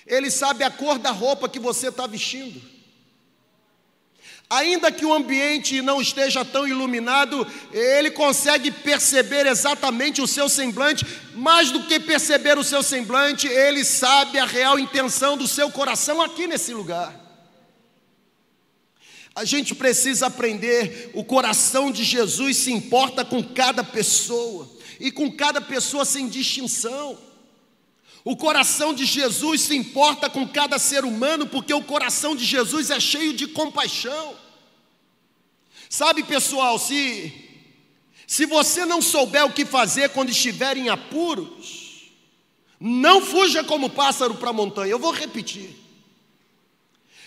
Ele 0.07 0.31
sabe 0.31 0.63
a 0.63 0.71
cor 0.71 0.97
da 0.97 1.11
roupa 1.11 1.49
que 1.49 1.59
você 1.59 1.89
está 1.89 2.07
vestindo. 2.07 2.61
Ainda 4.49 4.89
que 4.93 5.05
o 5.05 5.13
ambiente 5.13 5.81
não 5.81 6.01
esteja 6.01 6.45
tão 6.45 6.65
iluminado, 6.65 7.45
ele 7.73 8.11
consegue 8.11 8.71
perceber 8.71 9.45
exatamente 9.45 10.21
o 10.21 10.27
seu 10.27 10.47
semblante, 10.47 11.05
mais 11.35 11.69
do 11.69 11.83
que 11.83 11.99
perceber 11.99 12.57
o 12.57 12.63
seu 12.63 12.81
semblante, 12.81 13.45
ele 13.45 13.83
sabe 13.83 14.39
a 14.39 14.45
real 14.45 14.79
intenção 14.79 15.35
do 15.35 15.49
seu 15.49 15.69
coração 15.69 16.21
aqui 16.21 16.47
nesse 16.47 16.73
lugar. 16.73 17.28
A 19.35 19.45
gente 19.45 19.73
precisa 19.75 20.27
aprender, 20.27 21.11
o 21.13 21.23
coração 21.23 21.91
de 21.91 22.03
Jesus 22.03 22.57
se 22.57 22.71
importa 22.71 23.23
com 23.23 23.43
cada 23.43 23.83
pessoa, 23.83 24.69
e 24.99 25.11
com 25.11 25.31
cada 25.31 25.61
pessoa 25.61 26.03
sem 26.03 26.27
distinção. 26.27 27.17
O 28.23 28.35
coração 28.35 28.93
de 28.93 29.05
Jesus 29.05 29.61
se 29.61 29.75
importa 29.75 30.29
com 30.29 30.47
cada 30.47 30.77
ser 30.77 31.05
humano, 31.05 31.47
porque 31.47 31.73
o 31.73 31.83
coração 31.83 32.35
de 32.35 32.43
Jesus 32.43 32.89
é 32.89 32.99
cheio 32.99 33.33
de 33.33 33.47
compaixão. 33.47 34.35
Sabe, 35.89 36.23
pessoal, 36.23 36.77
se 36.77 37.33
se 38.27 38.45
você 38.45 38.85
não 38.85 39.01
souber 39.01 39.43
o 39.43 39.51
que 39.51 39.65
fazer 39.65 40.09
quando 40.09 40.29
estiver 40.29 40.77
em 40.77 40.87
apuros, 40.87 42.11
não 42.79 43.25
fuja 43.25 43.63
como 43.63 43.89
pássaro 43.89 44.35
para 44.35 44.51
a 44.51 44.53
montanha. 44.53 44.91
Eu 44.91 44.99
vou 44.99 45.11
repetir. 45.11 45.75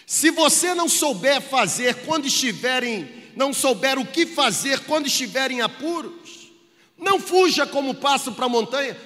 Se 0.06 0.30
você 0.30 0.74
não 0.74 0.88
souber 0.88 1.40
fazer 1.40 2.04
quando 2.04 2.26
estiverem, 2.26 3.30
não 3.36 3.52
souber 3.52 3.98
o 3.98 4.06
que 4.06 4.26
fazer 4.26 4.80
quando 4.80 5.06
estiverem 5.06 5.60
apuros, 5.60 6.50
não 6.98 7.18
fuja 7.18 7.66
como 7.66 7.94
passo 7.94 8.32
para 8.32 8.46
a 8.46 8.48
montanha. 8.48 8.96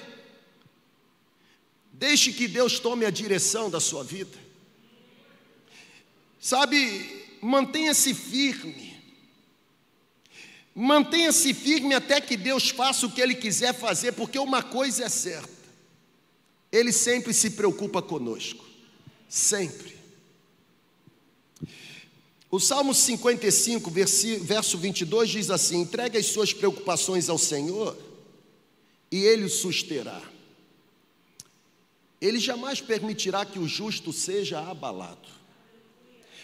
Deixe 1.91 2.31
que 2.31 2.47
Deus 2.47 2.79
tome 2.79 3.05
a 3.05 3.09
direção 3.09 3.69
da 3.69 3.79
sua 3.79 4.03
vida. 4.03 4.37
Sabe, 6.39 7.25
mantenha-se 7.41 8.13
firme. 8.13 8.95
Mantenha-se 10.75 11.55
firme 11.55 11.95
até 11.95 12.21
que 12.21 12.37
Deus 12.37 12.69
faça 12.69 13.07
o 13.07 13.11
que 13.11 13.19
Ele 13.19 13.33
quiser 13.33 13.73
fazer, 13.73 14.11
porque 14.11 14.37
uma 14.37 14.61
coisa 14.61 15.05
é 15.05 15.09
certa: 15.09 15.49
Ele 16.71 16.93
sempre 16.93 17.33
se 17.33 17.49
preocupa 17.51 17.99
conosco. 17.99 18.63
Sempre. 19.27 19.96
O 22.49 22.59
Salmo 22.59 22.93
55, 22.93 23.91
verso 24.41 24.77
22 24.77 25.29
diz 25.29 25.49
assim: 25.49 25.81
entregue 25.81 26.17
as 26.17 26.27
suas 26.27 26.53
preocupações 26.53 27.29
ao 27.29 27.37
Senhor 27.37 27.97
e 29.11 29.23
Ele 29.23 29.45
o 29.45 29.49
susterá. 29.49 30.21
Ele 32.19 32.39
jamais 32.39 32.81
permitirá 32.81 33.45
que 33.45 33.59
o 33.59 33.67
justo 33.67 34.11
seja 34.11 34.59
abalado. 34.59 35.37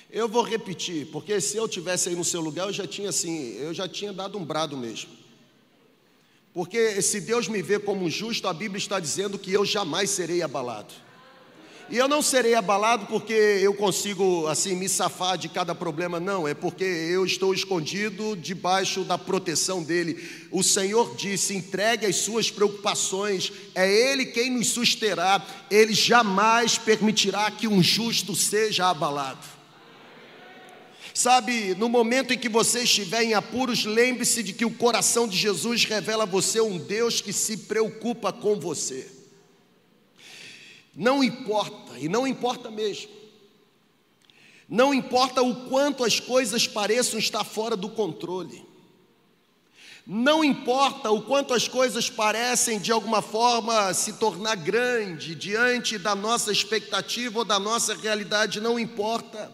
Eu 0.09 0.27
vou 0.27 0.43
repetir, 0.43 1.07
porque 1.07 1.41
se 1.41 1.57
eu 1.57 1.67
tivesse 1.67 2.09
aí 2.09 2.15
no 2.15 2.23
seu 2.23 2.39
lugar, 2.39 2.67
eu 2.67 2.73
já 2.73 2.85
tinha 2.85 3.09
assim, 3.09 3.55
eu 3.55 3.73
já 3.73 3.87
tinha 3.87 4.13
dado 4.13 4.37
um 4.37 4.45
brado 4.45 4.77
mesmo. 4.77 5.09
Porque 6.53 7.01
se 7.01 7.19
Deus 7.19 7.47
me 7.47 7.63
vê 7.63 7.79
como 7.79 8.07
justo, 8.07 8.47
a 8.47 8.53
Bíblia 8.53 8.77
está 8.77 8.99
dizendo 8.99 9.39
que 9.39 9.51
eu 9.51 9.65
jamais 9.65 10.11
serei 10.11 10.43
abalado. 10.43 10.93
E 11.93 11.97
eu 11.97 12.07
não 12.07 12.23
serei 12.23 12.55
abalado 12.55 13.05
porque 13.05 13.33
eu 13.33 13.71
consigo 13.75 14.47
assim 14.47 14.75
me 14.75 14.89
safar 14.89 15.37
de 15.37 15.47
cada 15.47 15.75
problema, 15.75 16.19
não, 16.19 16.47
é 16.47 16.55
porque 16.55 16.83
eu 16.83 17.23
estou 17.23 17.53
escondido 17.53 18.35
debaixo 18.35 19.03
da 19.03 19.15
proteção 19.15 19.83
dele. 19.83 20.27
O 20.49 20.63
Senhor 20.63 21.15
disse: 21.15 21.55
entregue 21.55 22.07
as 22.07 22.15
suas 22.15 22.49
preocupações, 22.49 23.53
é 23.75 23.87
Ele 23.87 24.25
quem 24.25 24.49
nos 24.49 24.69
susterá, 24.69 25.45
Ele 25.69 25.93
jamais 25.93 26.79
permitirá 26.79 27.51
que 27.51 27.67
um 27.67 27.83
justo 27.83 28.35
seja 28.35 28.89
abalado. 28.89 29.45
Sabe, 31.13 31.75
no 31.75 31.87
momento 31.87 32.33
em 32.33 32.39
que 32.39 32.49
você 32.49 32.85
estiver 32.85 33.21
em 33.21 33.35
apuros, 33.35 33.85
lembre-se 33.85 34.41
de 34.41 34.51
que 34.51 34.65
o 34.65 34.71
coração 34.71 35.27
de 35.27 35.37
Jesus 35.37 35.85
revela 35.85 36.23
a 36.23 36.25
você 36.25 36.59
um 36.59 36.79
Deus 36.79 37.21
que 37.21 37.31
se 37.31 37.55
preocupa 37.55 38.33
com 38.33 38.59
você. 38.59 39.12
Não 40.95 41.23
importa, 41.23 41.97
e 41.97 42.07
não 42.07 42.27
importa 42.27 42.69
mesmo. 42.69 43.11
Não 44.69 44.93
importa 44.93 45.41
o 45.41 45.67
quanto 45.69 46.03
as 46.03 46.19
coisas 46.19 46.67
pareçam 46.67 47.19
estar 47.19 47.43
fora 47.43 47.75
do 47.75 47.89
controle. 47.89 48.65
Não 50.05 50.43
importa 50.43 51.11
o 51.11 51.21
quanto 51.21 51.53
as 51.53 51.67
coisas 51.67 52.09
parecem 52.09 52.79
de 52.79 52.91
alguma 52.91 53.21
forma 53.21 53.93
se 53.93 54.13
tornar 54.13 54.55
grande 54.55 55.33
diante 55.33 55.97
da 55.97 56.13
nossa 56.13 56.51
expectativa 56.51 57.39
ou 57.39 57.45
da 57.45 57.57
nossa 57.57 57.95
realidade, 57.95 58.59
não 58.59 58.77
importa. 58.77 59.51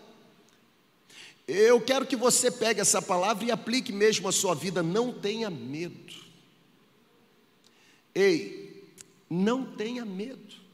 Eu 1.48 1.80
quero 1.82 2.06
que 2.06 2.16
você 2.16 2.52
pegue 2.52 2.82
essa 2.82 3.02
palavra 3.02 3.46
e 3.46 3.52
aplique 3.52 3.92
mesmo 3.92 4.28
a 4.28 4.32
sua 4.32 4.56
vida. 4.56 4.82
Não 4.82 5.12
tenha 5.12 5.50
medo. 5.50 6.16
Ei, 8.14 8.88
não 9.30 9.66
tenha 9.66 10.04
medo. 10.04 10.69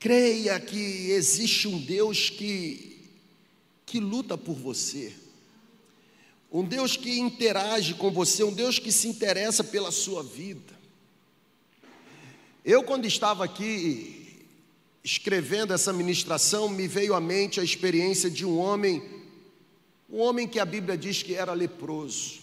Creia 0.00 0.58
que 0.58 1.10
existe 1.10 1.68
um 1.68 1.78
Deus 1.78 2.30
que, 2.30 2.98
que 3.84 4.00
luta 4.00 4.38
por 4.38 4.54
você. 4.54 5.14
um 6.50 6.64
Deus 6.64 6.96
que 6.96 7.20
interage 7.20 7.94
com 7.94 8.10
você, 8.10 8.42
um 8.42 8.52
Deus 8.52 8.78
que 8.78 8.90
se 8.90 9.06
interessa 9.06 9.62
pela 9.62 9.92
sua 9.92 10.22
vida. 10.22 10.74
Eu, 12.64 12.82
quando 12.82 13.04
estava 13.04 13.44
aqui 13.44 14.46
escrevendo 15.04 15.74
essa 15.74 15.92
ministração, 15.92 16.68
me 16.68 16.88
veio 16.88 17.14
à 17.14 17.20
mente 17.20 17.60
a 17.60 17.62
experiência 17.64 18.30
de 18.30 18.44
um 18.44 18.58
homem, 18.58 19.02
um 20.08 20.18
homem 20.18 20.48
que 20.48 20.58
a 20.58 20.64
Bíblia 20.64 20.96
diz 20.96 21.22
que 21.22 21.34
era 21.34 21.52
leproso. 21.52 22.40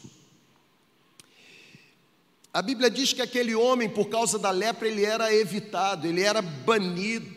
A 2.53 2.61
Bíblia 2.61 2.89
diz 2.89 3.13
que 3.13 3.21
aquele 3.21 3.53
homem, 3.53 3.89
por 3.89 4.09
causa 4.09 4.39
da 4.39 4.51
lepra, 4.51 4.87
ele 4.87 5.03
era 5.03 5.33
evitado, 5.33 6.07
ele 6.07 6.21
era 6.21 6.41
banido. 6.41 7.36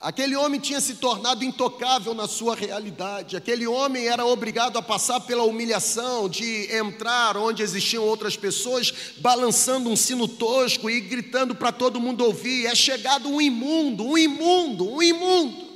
Aquele 0.00 0.36
homem 0.36 0.60
tinha 0.60 0.80
se 0.80 0.94
tornado 0.94 1.44
intocável 1.44 2.14
na 2.14 2.28
sua 2.28 2.54
realidade. 2.54 3.36
Aquele 3.36 3.66
homem 3.66 4.06
era 4.06 4.24
obrigado 4.24 4.78
a 4.78 4.82
passar 4.82 5.18
pela 5.20 5.42
humilhação 5.42 6.28
de 6.28 6.72
entrar 6.72 7.36
onde 7.36 7.64
existiam 7.64 8.04
outras 8.04 8.36
pessoas, 8.36 8.94
balançando 9.18 9.90
um 9.90 9.96
sino 9.96 10.28
tosco 10.28 10.88
e 10.88 11.00
gritando 11.00 11.52
para 11.52 11.72
todo 11.72 12.00
mundo 12.00 12.24
ouvir: 12.24 12.66
é 12.66 12.76
chegado 12.76 13.28
um 13.28 13.40
imundo, 13.40 14.04
um 14.04 14.16
imundo, 14.16 14.88
um 14.88 15.02
imundo. 15.02 15.66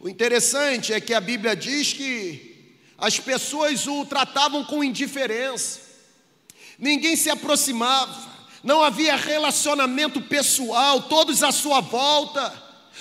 O 0.00 0.08
interessante 0.08 0.94
é 0.94 1.00
que 1.00 1.12
a 1.12 1.20
Bíblia 1.20 1.54
diz 1.54 1.92
que 1.92 2.76
as 2.96 3.20
pessoas 3.20 3.86
o 3.86 4.06
tratavam 4.06 4.64
com 4.64 4.82
indiferença, 4.82 5.80
ninguém 6.78 7.14
se 7.14 7.28
aproximava 7.28 8.35
não 8.66 8.82
havia 8.82 9.14
relacionamento 9.14 10.20
pessoal, 10.20 11.02
todos 11.02 11.44
à 11.44 11.52
sua 11.52 11.80
volta, 11.80 12.52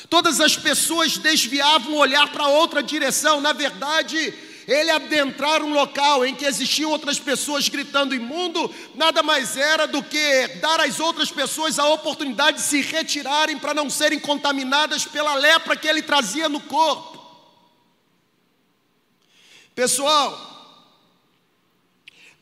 todas 0.07 0.39
as 0.39 0.55
pessoas 0.55 1.17
desviavam 1.17 1.93
o 1.93 1.97
olhar 1.97 2.31
para 2.31 2.47
outra 2.47 2.83
direção. 2.83 3.41
Na 3.41 3.51
verdade, 3.51 4.31
ele 4.67 4.91
adentrar 4.91 5.63
um 5.63 5.73
local 5.73 6.23
em 6.23 6.35
que 6.35 6.45
existiam 6.45 6.91
outras 6.91 7.17
pessoas 7.17 7.67
gritando 7.67 8.13
imundo, 8.13 8.71
nada 8.93 9.23
mais 9.23 9.57
era 9.57 9.87
do 9.87 10.03
que 10.03 10.47
dar 10.61 10.79
às 10.81 10.99
outras 10.99 11.31
pessoas 11.31 11.79
a 11.79 11.87
oportunidade 11.89 12.57
de 12.57 12.63
se 12.63 12.81
retirarem 12.81 13.57
para 13.57 13.73
não 13.73 13.89
serem 13.89 14.19
contaminadas 14.19 15.05
pela 15.05 15.33
lepra 15.33 15.75
que 15.75 15.87
ele 15.87 16.03
trazia 16.03 16.47
no 16.47 16.59
corpo. 16.59 17.19
Pessoal, 19.73 20.54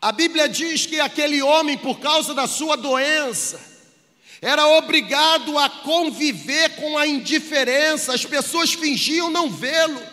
a 0.03 0.12
Bíblia 0.12 0.50
diz 0.50 0.86
que 0.86 1.00
aquele 1.00 1.41
homem, 1.41 1.77
por 1.77 1.98
causa 1.98 2.33
da 2.33 2.45
sua 2.45 2.75
doença, 2.75 3.57
era 4.41 4.67
obrigado 4.67 5.57
a 5.57 5.69
conviver 5.69 6.75
com 6.75 6.98
a 6.98 7.07
indiferença, 7.07 8.13
as 8.13 8.25
pessoas 8.25 8.74
fingiam 8.74 9.29
não 9.29 9.50
vê-lo, 9.50 10.03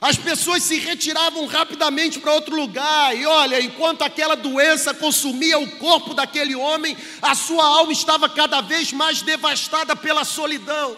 as 0.00 0.16
pessoas 0.16 0.62
se 0.62 0.78
retiravam 0.78 1.44
rapidamente 1.44 2.18
para 2.18 2.32
outro 2.32 2.56
lugar, 2.56 3.14
e 3.14 3.26
olha, 3.26 3.60
enquanto 3.60 4.00
aquela 4.00 4.36
doença 4.36 4.94
consumia 4.94 5.58
o 5.58 5.70
corpo 5.72 6.14
daquele 6.14 6.56
homem, 6.56 6.96
a 7.20 7.34
sua 7.34 7.62
alma 7.62 7.92
estava 7.92 8.30
cada 8.30 8.62
vez 8.62 8.90
mais 8.90 9.20
devastada 9.20 9.94
pela 9.94 10.24
solidão. 10.24 10.96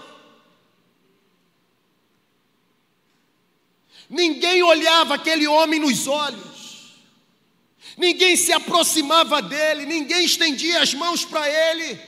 Ninguém 4.08 4.62
olhava 4.62 5.16
aquele 5.16 5.48
homem 5.48 5.80
nos 5.80 6.06
olhos 6.06 6.57
ninguém 7.98 8.36
se 8.36 8.52
aproximava 8.52 9.42
dele, 9.42 9.84
ninguém 9.84 10.24
estendia 10.24 10.80
as 10.80 10.94
mãos 10.94 11.24
para 11.24 11.48
ele. 11.48 12.00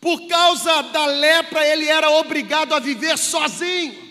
Por 0.00 0.26
causa 0.28 0.82
da 0.82 1.06
lepra, 1.06 1.66
ele 1.66 1.88
era 1.88 2.10
obrigado 2.10 2.74
a 2.74 2.78
viver 2.78 3.16
sozinho. 3.18 4.06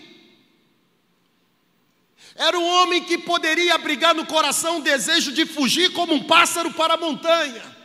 Era 2.34 2.58
um 2.58 2.66
homem 2.66 3.02
que 3.02 3.16
poderia 3.16 3.74
abrigar 3.74 4.14
no 4.14 4.26
coração 4.26 4.78
o 4.78 4.82
desejo 4.82 5.32
de 5.32 5.46
fugir 5.46 5.92
como 5.92 6.12
um 6.12 6.24
pássaro 6.24 6.70
para 6.74 6.94
a 6.94 6.98
montanha. 6.98 7.76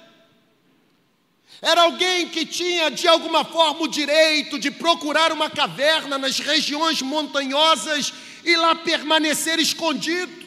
Era 1.61 1.83
alguém 1.83 2.27
que 2.27 2.45
tinha 2.45 2.89
de 2.89 3.07
alguma 3.07 3.45
forma 3.45 3.83
o 3.83 3.87
direito 3.87 4.57
de 4.57 4.71
procurar 4.71 5.31
uma 5.31 5.49
caverna 5.49 6.17
nas 6.17 6.39
regiões 6.39 7.01
montanhosas 7.01 8.11
e 8.43 8.57
lá 8.57 8.75
permanecer 8.75 9.59
escondido. 9.59 10.40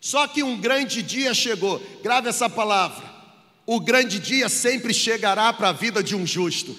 Só 0.00 0.26
que 0.26 0.42
um 0.42 0.58
grande 0.58 1.02
dia 1.02 1.34
chegou, 1.34 1.78
grave 2.02 2.30
essa 2.30 2.48
palavra: 2.48 3.04
o 3.66 3.78
grande 3.78 4.18
dia 4.18 4.48
sempre 4.48 4.94
chegará 4.94 5.52
para 5.52 5.68
a 5.68 5.72
vida 5.72 6.02
de 6.02 6.16
um 6.16 6.26
justo. 6.26 6.74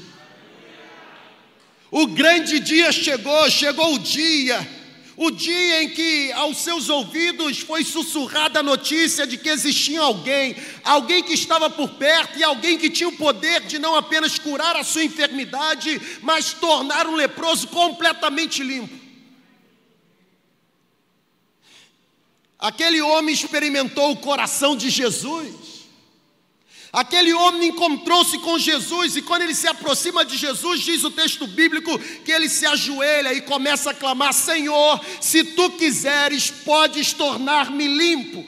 O 1.91 2.07
grande 2.07 2.59
dia 2.59 2.91
chegou, 2.91 3.49
chegou 3.49 3.95
o 3.95 3.99
dia, 3.99 4.65
o 5.17 5.29
dia 5.29 5.83
em 5.83 5.89
que 5.89 6.31
aos 6.31 6.57
seus 6.57 6.89
ouvidos 6.89 7.59
foi 7.59 7.83
sussurrada 7.83 8.61
a 8.61 8.63
notícia 8.63 9.27
de 9.27 9.37
que 9.37 9.49
existia 9.49 9.99
alguém, 9.99 10.55
alguém 10.83 11.21
que 11.21 11.33
estava 11.33 11.69
por 11.69 11.89
perto 11.89 12.39
e 12.39 12.43
alguém 12.43 12.77
que 12.77 12.89
tinha 12.89 13.09
o 13.09 13.17
poder 13.17 13.61
de 13.61 13.77
não 13.77 13.95
apenas 13.95 14.39
curar 14.39 14.75
a 14.77 14.85
sua 14.85 15.03
enfermidade, 15.03 16.01
mas 16.21 16.53
tornar 16.53 17.05
um 17.07 17.15
leproso 17.15 17.67
completamente 17.67 18.63
limpo. 18.63 19.00
Aquele 22.61 23.01
homem 23.01 23.33
experimentou 23.33 24.11
o 24.11 24.17
coração 24.17 24.77
de 24.77 24.87
Jesus. 24.91 25.81
Aquele 26.93 27.33
homem 27.33 27.69
encontrou-se 27.69 28.37
com 28.39 28.59
Jesus 28.59 29.15
e 29.15 29.21
quando 29.21 29.41
ele 29.41 29.55
se 29.55 29.65
aproxima 29.65 30.23
de 30.23 30.37
Jesus, 30.37 30.81
diz 30.81 31.03
o 31.03 31.09
texto 31.09 31.47
bíblico 31.47 31.97
que 32.23 32.31
ele 32.31 32.47
se 32.47 32.65
ajoelha 32.65 33.33
e 33.33 33.41
começa 33.41 33.89
a 33.89 33.93
clamar: 33.93 34.33
Senhor, 34.33 35.01
se 35.19 35.43
tu 35.43 35.71
quiseres, 35.71 36.51
podes 36.51 37.13
tornar-me 37.13 37.87
limpo. 37.87 38.45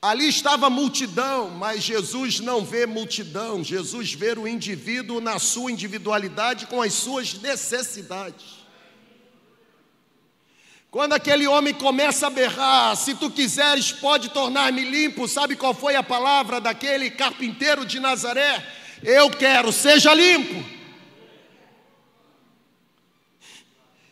Ali 0.00 0.28
estava 0.28 0.66
a 0.66 0.70
multidão, 0.70 1.50
mas 1.50 1.84
Jesus 1.84 2.40
não 2.40 2.64
vê 2.64 2.86
multidão, 2.86 3.62
Jesus 3.62 4.14
vê 4.14 4.32
o 4.32 4.48
indivíduo 4.48 5.20
na 5.20 5.38
sua 5.38 5.70
individualidade 5.70 6.66
com 6.66 6.82
as 6.82 6.92
suas 6.92 7.34
necessidades. 7.34 8.61
Quando 10.92 11.14
aquele 11.14 11.46
homem 11.46 11.72
começa 11.72 12.26
a 12.26 12.30
berrar, 12.30 12.94
se 12.96 13.14
tu 13.14 13.30
quiseres, 13.30 13.90
pode 13.90 14.28
tornar-me 14.28 14.84
limpo, 14.84 15.26
sabe 15.26 15.56
qual 15.56 15.72
foi 15.72 15.96
a 15.96 16.02
palavra 16.02 16.60
daquele 16.60 17.10
carpinteiro 17.10 17.86
de 17.86 17.98
Nazaré? 17.98 18.62
Eu 19.02 19.30
quero, 19.30 19.72
seja 19.72 20.12
limpo. 20.12 20.62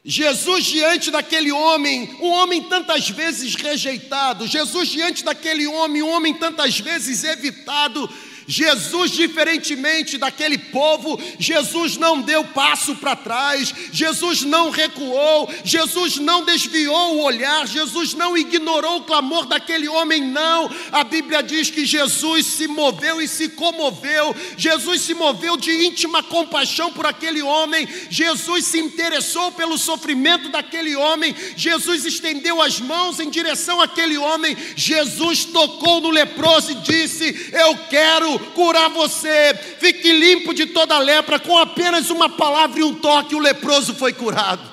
Jesus 0.03 0.65
diante 0.65 1.11
daquele 1.11 1.53
homem, 1.53 2.17
um 2.19 2.31
homem 2.31 2.63
tantas 2.63 3.11
vezes 3.11 3.55
rejeitado, 3.57 4.47
Jesus 4.47 4.89
diante 4.89 5.23
daquele 5.23 5.67
homem, 5.67 6.03
um 6.03 6.09
homem 6.09 6.33
tantas 6.33 6.81
vezes 6.81 7.23
evitado, 7.25 8.09
Jesus, 8.51 9.13
diferentemente 9.13 10.19
daquele 10.19 10.59
povo, 10.59 11.21
Jesus 11.39 11.97
não 11.97 12.21
deu 12.21 12.43
passo 12.43 12.97
para 12.97 13.15
trás, 13.15 13.73
Jesus 13.93 14.43
não 14.43 14.71
recuou, 14.71 15.49
Jesus 15.63 16.17
não 16.17 16.45
desviou 16.45 17.15
o 17.15 17.23
olhar, 17.23 17.65
Jesus 17.69 18.13
não 18.13 18.37
ignorou 18.37 18.97
o 18.97 19.05
clamor 19.05 19.47
daquele 19.47 19.89
homem, 19.89 20.21
não. 20.21 20.69
A 20.91 21.05
Bíblia 21.05 21.45
diz 21.45 21.71
que 21.71 21.87
Jesus 21.87 22.45
se 22.45 22.67
moveu 22.67 23.23
e 23.23 23.29
se 23.29 23.51
comoveu, 23.51 24.35
Jesus 24.57 25.03
se 25.03 25.15
moveu 25.15 25.57
de 25.57 25.71
íntima 25.87 26.21
compaixão 26.21 26.93
por 26.93 27.07
aquele 27.07 27.43
homem, 27.43 27.89
Jesus 28.11 28.65
se 28.65 28.81
interessou 28.81 29.53
pelo 29.53 29.79
sofrimento 29.79 30.49
daquele 30.49 30.97
homem, 30.97 31.37
Jesus 31.57 32.05
estendeu 32.05 32.61
as 32.61 32.81
mãos 32.81 33.21
em 33.21 33.31
direção 33.31 33.81
àquele 33.81 34.19
homem, 34.19 34.57
Jesus 34.75 35.45
tocou 35.45 36.01
no 36.01 36.11
leproso 36.11 36.73
e 36.73 36.75
disse: 36.75 37.53
Eu 37.53 37.79
quero 37.89 38.40
curar 38.55 38.91
você. 38.91 39.55
Fique 39.79 40.13
limpo 40.13 40.53
de 40.53 40.67
toda 40.67 40.99
lepra. 40.99 41.39
Com 41.39 41.59
apenas 41.59 42.11
uma 42.11 42.29
palavra 42.29 42.81
e 42.81 42.83
um 42.83 42.95
toque, 42.95 43.35
o 43.35 43.39
leproso 43.39 43.95
foi 43.95 44.13
curado. 44.13 44.69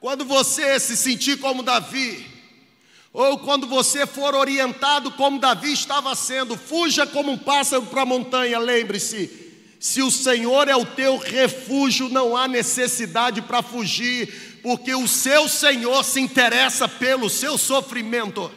Quando 0.00 0.24
você 0.24 0.78
se 0.78 0.96
sentir 0.96 1.38
como 1.38 1.62
Davi, 1.62 2.24
ou 3.12 3.38
quando 3.38 3.66
você 3.66 4.06
for 4.06 4.34
orientado 4.34 5.10
como 5.12 5.40
Davi 5.40 5.72
estava 5.72 6.14
sendo, 6.14 6.54
fuja 6.54 7.06
como 7.06 7.32
um 7.32 7.38
pássaro 7.38 7.82
para 7.86 8.02
a 8.02 8.06
montanha. 8.06 8.58
Lembre-se, 8.58 9.30
se 9.80 10.02
o 10.02 10.10
Senhor 10.10 10.68
é 10.68 10.76
o 10.76 10.84
teu 10.84 11.16
refúgio, 11.16 12.10
não 12.10 12.36
há 12.36 12.46
necessidade 12.46 13.40
para 13.40 13.62
fugir, 13.62 14.60
porque 14.62 14.94
o 14.94 15.08
seu 15.08 15.48
Senhor 15.48 16.04
se 16.04 16.20
interessa 16.20 16.86
pelo 16.86 17.30
seu 17.30 17.56
sofrimento. 17.56 18.52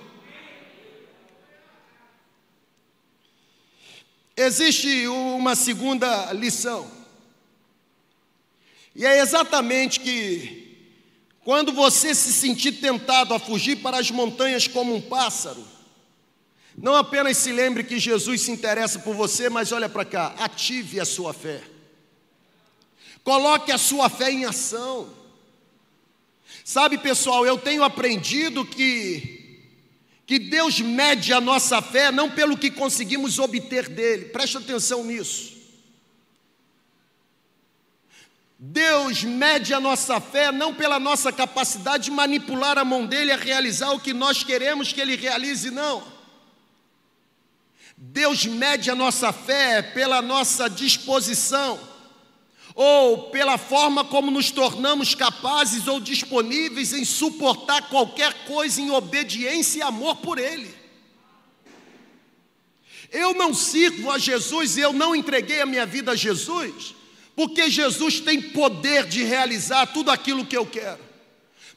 Existe 4.41 5.06
uma 5.06 5.54
segunda 5.54 6.32
lição. 6.32 6.89
E 8.95 9.06
é 9.06 9.19
exatamente 9.19 9.99
que 9.99 10.78
quando 11.43 11.73
você 11.73 12.15
se 12.15 12.32
sentir 12.32 12.71
tentado 12.80 13.34
a 13.34 13.39
fugir 13.39 13.82
para 13.82 13.99
as 13.99 14.10
montanhas 14.10 14.65
como 14.65 14.95
um 14.95 15.02
pássaro, 15.02 15.62
não 16.78 16.95
apenas 16.95 17.36
se 17.36 17.52
lembre 17.52 17.84
que 17.84 17.99
Jesus 17.99 18.39
se 18.39 18.52
interessa 18.52 18.99
por 18.99 19.13
você, 19.13 19.49
mas 19.49 19.73
olha 19.73 19.89
para 19.89 20.06
cá, 20.06 20.34
ative 20.39 21.02
a 21.02 21.06
sua 21.06 21.34
fé. 21.34 21.62
Coloque 23.25 23.73
a 23.73 23.78
sua 23.78 24.10
fé 24.10 24.32
em 24.32 24.45
ação. 24.45 25.13
Sabe, 26.63 26.97
pessoal, 26.97 27.45
eu 27.45 27.58
tenho 27.58 27.84
aprendido 27.84 28.63
que 28.63 29.38
que 30.29 30.37
Deus 30.37 30.79
mede 30.79 31.33
a 31.33 31.41
nossa 31.41 31.81
fé 31.81 32.11
não 32.11 32.29
pelo 32.29 32.55
que 32.55 32.69
conseguimos 32.69 33.39
obter 33.39 33.89
dele. 33.89 34.25
Preste 34.25 34.57
atenção 34.57 35.03
nisso. 35.03 35.57
Deus 38.59 39.23
mede 39.23 39.73
a 39.73 39.79
nossa 39.79 40.21
fé 40.21 40.51
não 40.51 40.71
pela 40.71 40.99
nossa 40.99 41.31
capacidade 41.31 42.03
de 42.03 42.11
manipular 42.11 42.77
a 42.77 42.85
mão 42.85 43.07
dele 43.07 43.31
a 43.31 43.37
realizar 43.37 43.89
o 43.89 43.99
que 43.99 44.13
nós 44.13 44.43
queremos 44.43 44.93
que 44.93 45.01
ele 45.01 45.15
realize, 45.15 45.71
não. 45.71 46.03
Deus 47.97 48.45
mede 48.45 48.91
a 48.91 48.95
nossa 48.95 49.33
fé 49.33 49.81
pela 49.81 50.21
nossa 50.21 50.69
disposição, 50.69 51.79
ou 52.81 53.23
pela 53.23 53.57
forma 53.57 54.05
como 54.05 54.31
nos 54.31 54.51
tornamos 54.51 55.13
capazes 55.13 55.85
ou 55.85 55.99
disponíveis 55.99 56.93
em 56.93 57.03
suportar 57.03 57.89
qualquer 57.89 58.45
coisa 58.45 58.79
em 58.79 58.89
obediência 58.89 59.79
e 59.79 59.81
amor 59.81 60.15
por 60.15 60.39
Ele. 60.39 60.73
Eu 63.11 63.33
não 63.33 63.53
sirvo 63.53 64.09
a 64.09 64.17
Jesus 64.17 64.77
e 64.77 64.79
eu 64.79 64.93
não 64.93 65.13
entreguei 65.13 65.59
a 65.59 65.65
minha 65.65 65.85
vida 65.85 66.13
a 66.13 66.15
Jesus 66.15 66.95
porque 67.35 67.69
Jesus 67.69 68.21
tem 68.21 68.41
poder 68.41 69.07
de 69.07 69.25
realizar 69.25 69.87
tudo 69.87 70.09
aquilo 70.09 70.45
que 70.45 70.55
eu 70.55 70.65
quero. 70.65 71.03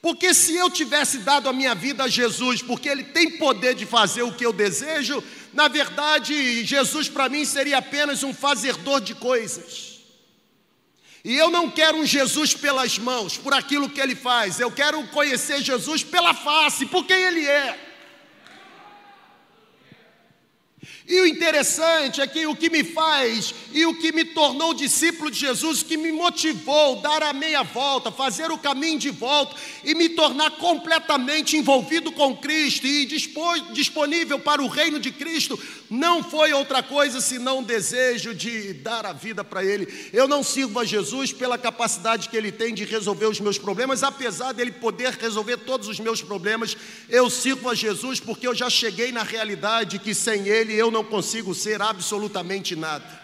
Porque 0.01 0.33
se 0.33 0.55
eu 0.55 0.71
tivesse 0.71 1.19
dado 1.19 1.49
a 1.49 1.53
minha 1.53 1.75
vida 1.75 2.05
a 2.05 2.09
Jesus, 2.09 2.63
porque 2.63 2.89
Ele 2.89 3.03
tem 3.03 3.39
poder 3.39 3.75
de 3.75 3.87
fazer 3.87 4.23
o 4.23 4.33
que 4.33 4.47
eu 4.47 4.53
desejo, 4.53 5.21
na 5.53 5.67
verdade, 5.67 6.65
Jesus 6.65 7.09
para 7.09 7.29
mim 7.29 7.45
seria 7.45 7.79
apenas 7.79 8.23
um 8.23 8.33
fazedor 8.33 9.01
de 9.01 9.17
coisas. 9.17 9.92
E 11.25 11.37
eu 11.37 11.51
não 11.51 11.71
quero 11.71 11.99
um 11.99 12.07
Jesus 12.07 12.53
pelas 12.53 12.99
mãos, 12.99 13.37
por 13.37 13.55
aquilo 13.55 13.89
que 13.89 14.01
Ele 14.01 14.15
faz, 14.15 14.59
eu 14.59 14.73
quero 14.73 15.07
conhecer 15.09 15.63
Jesus 15.63 16.03
pela 16.03 16.35
face, 16.35 16.87
por 16.87 17.05
quem 17.05 17.17
Ele 17.17 17.47
é. 17.47 17.92
E 21.13 21.21
o 21.21 21.27
interessante 21.27 22.23
é 22.23 22.27
que 22.27 22.47
o 22.47 22.57
que 22.57 22.71
me 22.71 22.83
faz 22.83 23.55
e 23.71 23.85
o 23.85 23.95
que 23.95 24.13
me 24.13 24.25
tornou 24.25 24.73
discípulo 24.73 25.31
de 25.31 25.41
Jesus, 25.41 25.83
que 25.83 25.99
me 25.99 26.11
motivou 26.11 27.03
dar 27.03 27.23
a 27.23 27.35
meia 27.35 27.63
volta, 27.63 28.11
fazer 28.11 28.51
o 28.51 28.57
caminho 28.57 28.99
de 28.99 29.11
volta 29.11 29.55
e 29.85 29.95
me 29.95 30.09
tornar 30.09 30.53
completamente 30.53 31.55
envolvido 31.55 32.13
com 32.13 32.35
Cristo 32.35 32.87
e 32.87 33.05
disponível 33.05 34.39
para 34.39 34.63
o 34.63 34.69
reino 34.69 34.99
de 34.99 35.13
Cristo, 35.13 35.61
não 35.91 36.25
foi 36.25 36.55
outra 36.55 36.83
coisa 36.83 37.21
senão 37.21 37.59
um 37.59 37.63
desejo 37.63 38.35
de 38.35 38.73
dar 38.73 39.05
a 39.05 39.13
vida 39.13 39.45
para 39.45 39.63
Ele. 39.63 39.87
Eu 40.15 40.27
não 40.27 40.43
sirvo 40.43 40.81
a 40.81 40.85
Jesus 40.87 41.31
pela 41.31 41.59
capacidade 41.59 42.31
que 42.31 42.37
Ele 42.39 42.51
tem 42.51 42.73
de 42.73 42.87
resolver 42.87 43.27
os 43.27 43.39
meus 43.39 43.59
problemas, 43.59 44.03
apesar 44.03 44.53
dele 44.53 44.73
poder 44.73 45.13
resolver 45.21 45.59
todos 45.59 45.89
os 45.89 46.01
meus 46.01 46.23
problemas, 46.23 46.75
eu 47.11 47.29
sirvo 47.29 47.69
a 47.69 47.75
Jesus 47.75 48.19
porque 48.19 48.49
eu 48.49 48.55
já 48.55 48.71
cheguei 48.71 49.13
na 49.13 49.23
realidade 49.23 49.99
que 49.99 50.15
sem 50.15 50.49
Ele 50.49 50.73
eu 50.73 50.91
não 50.91 51.02
consigo 51.05 51.55
ser 51.55 51.81
absolutamente 51.83 52.75
nada. 52.77 53.21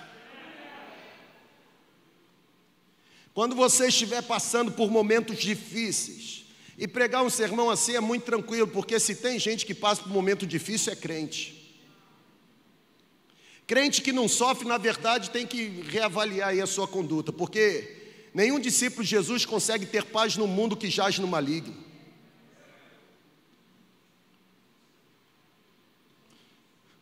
Quando 3.34 3.54
você 3.54 3.88
estiver 3.88 4.22
passando 4.22 4.72
por 4.72 4.90
momentos 4.90 5.38
difíceis, 5.38 6.44
e 6.78 6.86
pregar 6.86 7.24
um 7.24 7.30
sermão 7.30 7.70
assim 7.70 7.96
é 7.96 8.00
muito 8.00 8.22
tranquilo, 8.22 8.68
porque 8.68 9.00
se 9.00 9.16
tem 9.16 9.36
gente 9.38 9.66
que 9.66 9.74
passa 9.74 10.02
por 10.02 10.10
um 10.10 10.14
momento 10.14 10.46
difícil 10.46 10.92
é 10.92 10.96
crente. 10.96 11.76
Crente 13.66 14.00
que 14.00 14.12
não 14.12 14.28
sofre, 14.28 14.66
na 14.66 14.78
verdade, 14.78 15.30
tem 15.30 15.44
que 15.44 15.84
reavaliar 15.88 16.50
aí 16.50 16.60
a 16.60 16.66
sua 16.66 16.86
conduta, 16.86 17.32
porque 17.32 17.96
nenhum 18.32 18.60
discípulo 18.60 19.02
de 19.02 19.10
Jesus 19.10 19.44
consegue 19.44 19.86
ter 19.86 20.04
paz 20.04 20.36
no 20.36 20.46
mundo 20.46 20.76
que 20.76 20.88
jaz 20.88 21.18
no 21.18 21.26
maligno. 21.26 21.76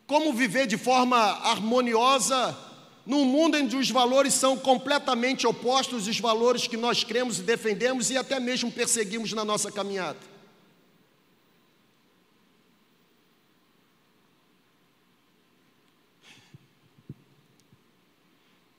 Como 0.07 0.33
viver 0.33 0.69
de 0.69 0.79
forma 0.79 1.16
harmoniosa 1.16 2.57
num 3.05 3.25
mundo 3.25 3.57
em 3.57 3.69
que 3.69 3.77
os 3.77 3.90
valores 3.90 4.35
são 4.35 4.57
completamente 4.57 5.47
opostos 5.47 6.07
aos 6.07 6.21
valores 6.21 6.69
que 6.69 6.77
nós 6.77 7.03
cremos 7.03 7.40
e 7.40 7.42
defendemos 7.42 8.11
e 8.11 8.16
até 8.16 8.38
mesmo 8.38 8.71
perseguimos 8.71 9.33
na 9.33 9.45
nossa 9.45 9.71
caminhada? 9.71 10.19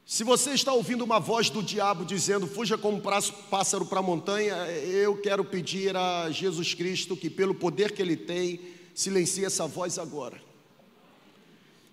Se 0.06 0.24
você 0.24 0.52
está 0.52 0.72
ouvindo 0.72 1.04
uma 1.04 1.20
voz 1.20 1.50
do 1.50 1.62
diabo 1.62 2.06
dizendo, 2.06 2.48
fuja 2.48 2.78
como 2.78 3.02
pássaro 3.50 3.86
para 3.86 4.00
a 4.00 4.02
montanha, 4.02 4.56
eu 4.72 5.18
quero 5.18 5.44
pedir 5.44 5.96
a 5.96 6.32
Jesus 6.32 6.74
Cristo 6.74 7.16
que, 7.18 7.30
pelo 7.30 7.54
poder 7.54 7.92
que 7.92 8.02
Ele 8.02 8.16
tem, 8.16 8.62
silencie 8.96 9.46
essa 9.46 9.68
voz 9.68 10.00
agora 10.00 10.46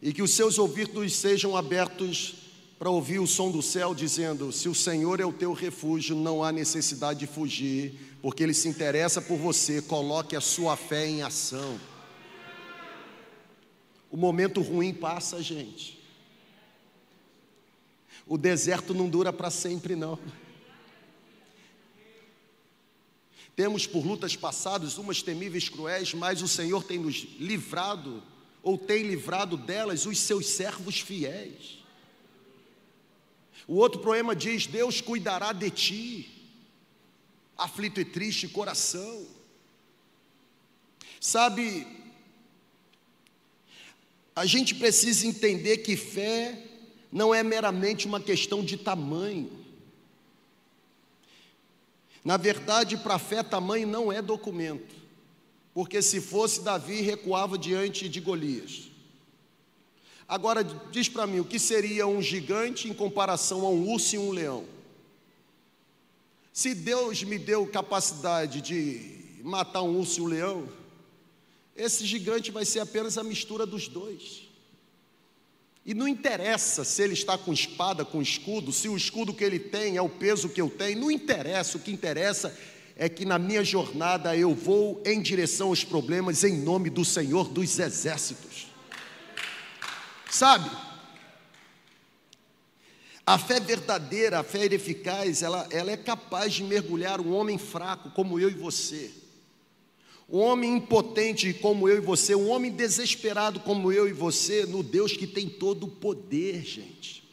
e 0.04 0.12
que 0.12 0.20
os 0.20 0.32
seus 0.32 0.58
ouvidos 0.58 1.14
sejam 1.14 1.56
abertos 1.56 2.34
para 2.78 2.90
ouvir 2.90 3.20
o 3.20 3.26
som 3.26 3.50
do 3.50 3.62
céu 3.62 3.94
dizendo: 3.94 4.52
Se 4.52 4.68
o 4.68 4.74
Senhor 4.74 5.18
é 5.18 5.24
o 5.24 5.32
teu 5.32 5.54
refúgio, 5.54 6.14
não 6.14 6.44
há 6.44 6.52
necessidade 6.52 7.20
de 7.20 7.26
fugir, 7.26 7.98
porque 8.20 8.42
Ele 8.42 8.52
se 8.52 8.68
interessa 8.68 9.22
por 9.22 9.38
você. 9.38 9.80
Coloque 9.80 10.36
a 10.36 10.42
sua 10.42 10.76
fé 10.76 11.06
em 11.06 11.22
ação. 11.22 11.80
O 14.10 14.16
momento 14.18 14.60
ruim 14.60 14.92
passa, 14.92 15.42
gente. 15.42 15.98
O 18.26 18.36
deserto 18.36 18.92
não 18.92 19.08
dura 19.08 19.32
para 19.32 19.48
sempre, 19.48 19.96
não. 19.96 20.18
Temos 23.56 23.86
por 23.86 24.04
lutas 24.04 24.36
passadas 24.36 24.98
umas 24.98 25.22
temíveis 25.22 25.70
cruéis, 25.70 26.12
mas 26.12 26.42
o 26.42 26.48
Senhor 26.48 26.84
tem 26.84 26.98
nos 26.98 27.26
livrado 27.40 28.22
ou 28.64 28.79
tem 28.79 29.03
livrado 29.03 29.59
delas 29.59 30.07
os 30.07 30.18
seus 30.18 30.46
servos 30.46 30.98
fiéis. 30.98 31.85
O 33.68 33.74
outro 33.74 34.00
poema 34.00 34.35
diz: 34.35 34.66
Deus 34.66 35.03
cuidará 35.03 35.53
de 35.53 35.70
ti, 35.70 36.50
aflito 37.57 38.00
e 38.00 38.05
triste 38.05 38.48
coração. 38.48 39.27
Sabe, 41.20 41.87
a 44.35 44.46
gente 44.46 44.74
precisa 44.74 45.27
entender 45.27 45.79
que 45.79 45.96
fé 45.96 46.59
não 47.12 47.35
é 47.35 47.42
meramente 47.42 48.07
uma 48.07 48.20
questão 48.20 48.64
de 48.64 48.79
tamanho. 48.79 49.62
Na 52.24 52.38
verdade, 52.38 52.96
para 52.96 53.16
a 53.16 53.18
fé, 53.18 53.42
tamanho 53.42 53.87
não 53.87 54.11
é 54.11 54.22
documento 54.22 55.03
porque 55.74 56.00
se 56.00 56.20
fosse 56.20 56.62
Davi, 56.62 57.00
recuava 57.00 57.58
diante 57.58 58.08
de 58.08 58.20
Golias. 58.20 58.90
Agora, 60.26 60.62
diz 60.62 61.08
para 61.08 61.26
mim, 61.26 61.40
o 61.40 61.44
que 61.44 61.58
seria 61.58 62.06
um 62.06 62.22
gigante 62.22 62.88
em 62.88 62.94
comparação 62.94 63.66
a 63.66 63.68
um 63.68 63.90
urso 63.90 64.14
e 64.14 64.18
um 64.18 64.30
leão? 64.30 64.64
Se 66.52 66.72
Deus 66.74 67.24
me 67.24 67.37
deu 67.37 67.66
capacidade 67.66 68.60
de 68.60 69.40
matar 69.42 69.82
um 69.82 69.98
urso 69.98 70.20
e 70.20 70.22
um 70.22 70.26
leão, 70.26 70.68
esse 71.74 72.06
gigante 72.06 72.52
vai 72.52 72.64
ser 72.64 72.78
apenas 72.78 73.18
a 73.18 73.24
mistura 73.24 73.66
dos 73.66 73.88
dois. 73.88 74.44
E 75.84 75.92
não 75.92 76.06
interessa 76.06 76.84
se 76.84 77.02
ele 77.02 77.12
está 77.12 77.37
com 77.37 77.52
espada, 77.52 78.04
com 78.04 78.22
escudo, 78.22 78.72
se 78.72 78.88
o 78.88 78.96
escudo 78.96 79.34
que 79.34 79.44
ele 79.44 79.58
tem 79.58 79.96
é 79.96 80.00
o 80.00 80.08
peso 80.08 80.48
que 80.48 80.60
eu 80.60 80.70
tenho, 80.70 81.00
não 81.00 81.10
interessa, 81.10 81.76
o 81.76 81.80
que 81.80 81.90
interessa 81.90 82.56
é 82.96 83.09
que 83.09 83.24
na 83.24 83.38
minha 83.38 83.64
jornada 83.64 84.37
eu 84.37 84.54
vou 84.54 85.02
em 85.04 85.20
direção 85.20 85.68
aos 85.68 85.83
problemas 85.83 86.44
em 86.44 86.59
nome 86.59 86.90
do 86.90 87.04
Senhor 87.04 87.48
dos 87.48 87.78
Exércitos. 87.78 88.68
Sabe? 90.30 90.70
A 93.26 93.38
fé 93.38 93.59
verdadeira, 93.59 94.40
a 94.40 94.44
fé 94.44 94.66
eficaz, 94.66 95.42
ela, 95.42 95.66
ela 95.70 95.90
é 95.90 95.96
capaz 95.96 96.52
de 96.52 96.62
mergulhar 96.62 97.20
um 97.20 97.35
homem 97.35 97.57
fraco 97.57 98.11
como 98.11 98.38
eu 98.38 98.50
e 98.50 98.54
você, 98.54 99.11
um 100.28 100.38
homem 100.38 100.76
impotente 100.76 101.52
como 101.54 101.88
eu 101.88 101.96
e 101.96 102.00
você, 102.00 102.35
um 102.35 102.48
homem 102.50 102.70
desesperado 102.70 103.61
como 103.61 103.90
eu 103.90 104.07
e 104.07 104.12
você, 104.12 104.66
no 104.66 104.83
Deus 104.83 105.16
que 105.16 105.26
tem 105.26 105.48
todo 105.48 105.85
o 105.85 105.90
poder, 105.90 106.62
gente. 106.64 107.24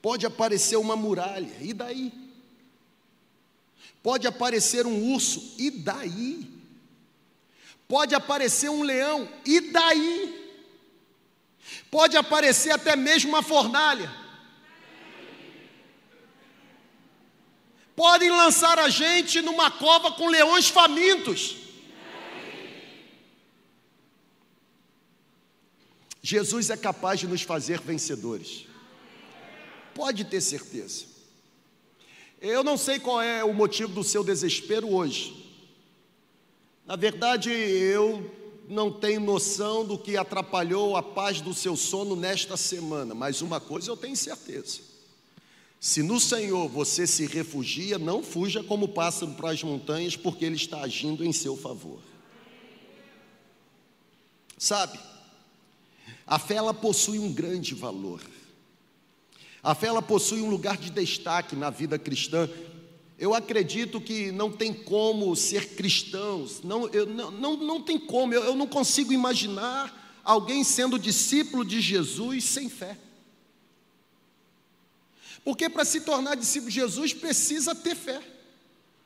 Pode 0.00 0.24
aparecer 0.24 0.76
uma 0.76 0.94
muralha, 0.94 1.56
e 1.60 1.72
daí? 1.72 2.27
Pode 4.08 4.26
aparecer 4.26 4.86
um 4.86 5.12
urso, 5.12 5.54
e 5.58 5.70
daí? 5.70 6.50
Pode 7.86 8.14
aparecer 8.14 8.70
um 8.70 8.82
leão, 8.82 9.28
e 9.44 9.60
daí? 9.60 10.56
Pode 11.90 12.16
aparecer 12.16 12.70
até 12.70 12.96
mesmo 12.96 13.28
uma 13.28 13.42
fornalha. 13.42 14.10
Podem 17.94 18.30
lançar 18.30 18.78
a 18.78 18.88
gente 18.88 19.42
numa 19.42 19.70
cova 19.70 20.12
com 20.12 20.26
leões 20.26 20.70
famintos. 20.70 21.56
Jesus 26.22 26.70
é 26.70 26.78
capaz 26.78 27.20
de 27.20 27.26
nos 27.26 27.42
fazer 27.42 27.78
vencedores. 27.82 28.64
pode 29.92 30.24
ter 30.24 30.40
certeza. 30.40 31.17
Eu 32.40 32.62
não 32.62 32.76
sei 32.76 33.00
qual 33.00 33.20
é 33.20 33.42
o 33.44 33.52
motivo 33.52 33.92
do 33.92 34.04
seu 34.04 34.22
desespero 34.22 34.92
hoje. 34.94 35.46
Na 36.86 36.94
verdade, 36.94 37.50
eu 37.50 38.30
não 38.68 38.92
tenho 38.92 39.20
noção 39.20 39.84
do 39.84 39.98
que 39.98 40.16
atrapalhou 40.16 40.96
a 40.96 41.02
paz 41.02 41.40
do 41.40 41.52
seu 41.52 41.76
sono 41.76 42.14
nesta 42.14 42.56
semana, 42.56 43.14
mas 43.14 43.42
uma 43.42 43.58
coisa 43.60 43.90
eu 43.90 43.96
tenho 43.96 44.16
certeza. 44.16 44.80
Se 45.80 46.02
no 46.02 46.20
Senhor 46.20 46.68
você 46.68 47.06
se 47.06 47.26
refugia, 47.26 47.98
não 47.98 48.22
fuja 48.22 48.62
como 48.62 48.88
pássaro 48.88 49.32
para 49.32 49.50
as 49.50 49.62
montanhas, 49.62 50.16
porque 50.16 50.44
Ele 50.44 50.56
está 50.56 50.80
agindo 50.80 51.24
em 51.24 51.32
seu 51.32 51.56
favor. 51.56 52.00
Sabe, 54.56 54.98
a 56.26 56.38
fé 56.38 56.54
ela 56.54 56.74
possui 56.74 57.18
um 57.18 57.32
grande 57.32 57.74
valor. 57.74 58.20
A 59.62 59.74
fé 59.74 59.88
ela 59.88 60.02
possui 60.02 60.40
um 60.40 60.48
lugar 60.50 60.76
de 60.76 60.90
destaque 60.90 61.56
na 61.56 61.70
vida 61.70 61.98
cristã. 61.98 62.48
Eu 63.18 63.34
acredito 63.34 64.00
que 64.00 64.30
não 64.30 64.50
tem 64.52 64.72
como 64.72 65.34
ser 65.34 65.70
cristãos, 65.70 66.62
não, 66.62 66.88
eu, 66.90 67.04
não, 67.06 67.30
não, 67.32 67.56
não 67.56 67.82
tem 67.82 67.98
como, 67.98 68.32
eu, 68.32 68.44
eu 68.44 68.54
não 68.54 68.66
consigo 68.66 69.12
imaginar 69.12 70.20
alguém 70.22 70.62
sendo 70.62 70.98
discípulo 70.98 71.64
de 71.64 71.80
Jesus 71.80 72.44
sem 72.44 72.68
fé. 72.68 72.96
Porque 75.44 75.68
para 75.68 75.84
se 75.84 76.02
tornar 76.02 76.36
discípulo 76.36 76.70
de 76.70 76.76
Jesus 76.76 77.12
precisa 77.12 77.74
ter 77.74 77.96
fé. 77.96 78.20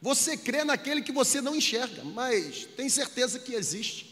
Você 0.01 0.37
crê 0.37 0.65
naquele 0.65 1.01
que 1.01 1.13
você 1.13 1.41
não 1.41 1.55
enxerga, 1.55 2.03
mas 2.03 2.67
tem 2.77 2.89
certeza 2.89 3.39
que 3.39 3.55
existe. 3.55 4.12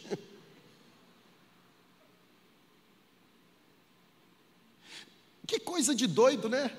Que 5.50 5.58
coisa 5.58 5.92
de 5.92 6.06
doido, 6.06 6.48
né? 6.48 6.70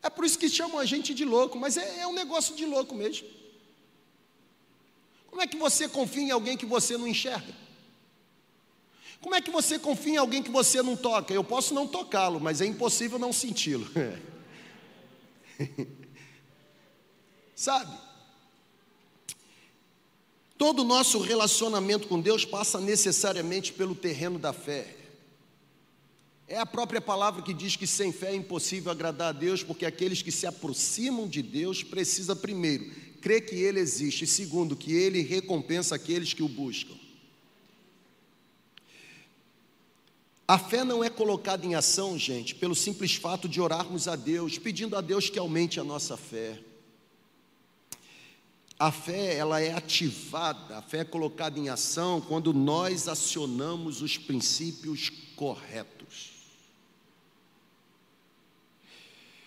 É 0.00 0.08
por 0.08 0.24
isso 0.24 0.38
que 0.38 0.48
chamam 0.48 0.78
a 0.78 0.84
gente 0.84 1.12
de 1.12 1.24
louco, 1.24 1.58
mas 1.58 1.76
é, 1.76 2.02
é 2.02 2.06
um 2.06 2.12
negócio 2.12 2.54
de 2.54 2.64
louco 2.64 2.94
mesmo. 2.94 3.26
Como 5.28 5.42
é 5.42 5.48
que 5.48 5.56
você 5.56 5.88
confia 5.88 6.22
em 6.22 6.30
alguém 6.30 6.56
que 6.56 6.64
você 6.64 6.96
não 6.96 7.08
enxerga? 7.08 7.52
Como 9.20 9.34
é 9.34 9.40
que 9.40 9.50
você 9.50 9.80
confia 9.80 10.12
em 10.14 10.16
alguém 10.16 10.44
que 10.44 10.50
você 10.50 10.80
não 10.80 10.96
toca? 10.96 11.34
Eu 11.34 11.42
posso 11.42 11.74
não 11.74 11.88
tocá-lo, 11.88 12.38
mas 12.38 12.60
é 12.60 12.66
impossível 12.66 13.18
não 13.18 13.32
senti-lo. 13.32 13.90
Sabe? 17.56 17.98
Todo 20.56 20.82
o 20.82 20.84
nosso 20.84 21.18
relacionamento 21.18 22.06
com 22.06 22.20
Deus 22.20 22.44
passa 22.44 22.80
necessariamente 22.80 23.72
pelo 23.72 23.96
terreno 23.96 24.38
da 24.38 24.52
fé. 24.52 25.01
É 26.52 26.58
a 26.58 26.66
própria 26.66 27.00
palavra 27.00 27.40
que 27.40 27.54
diz 27.54 27.76
que 27.76 27.86
sem 27.86 28.12
fé 28.12 28.32
é 28.32 28.34
impossível 28.34 28.92
agradar 28.92 29.30
a 29.30 29.32
Deus, 29.32 29.62
porque 29.62 29.86
aqueles 29.86 30.20
que 30.20 30.30
se 30.30 30.46
aproximam 30.46 31.26
de 31.26 31.40
Deus 31.40 31.82
precisa 31.82 32.36
primeiro 32.36 32.92
crer 33.22 33.46
que 33.46 33.54
ele 33.54 33.80
existe, 33.80 34.24
e 34.24 34.26
segundo 34.26 34.76
que 34.76 34.92
ele 34.92 35.22
recompensa 35.22 35.94
aqueles 35.94 36.34
que 36.34 36.42
o 36.42 36.48
buscam. 36.48 36.92
A 40.46 40.58
fé 40.58 40.84
não 40.84 41.02
é 41.02 41.08
colocada 41.08 41.64
em 41.64 41.74
ação, 41.74 42.18
gente, 42.18 42.54
pelo 42.54 42.74
simples 42.74 43.14
fato 43.14 43.48
de 43.48 43.58
orarmos 43.58 44.06
a 44.06 44.14
Deus, 44.14 44.58
pedindo 44.58 44.94
a 44.94 45.00
Deus 45.00 45.30
que 45.30 45.38
aumente 45.38 45.80
a 45.80 45.84
nossa 45.84 46.18
fé. 46.18 46.62
A 48.78 48.92
fé, 48.92 49.36
ela 49.36 49.58
é 49.58 49.72
ativada, 49.72 50.76
a 50.76 50.82
fé 50.82 50.98
é 50.98 51.04
colocada 51.04 51.58
em 51.58 51.70
ação 51.70 52.20
quando 52.20 52.52
nós 52.52 53.08
acionamos 53.08 54.02
os 54.02 54.18
princípios 54.18 55.08
corretos. 55.34 56.41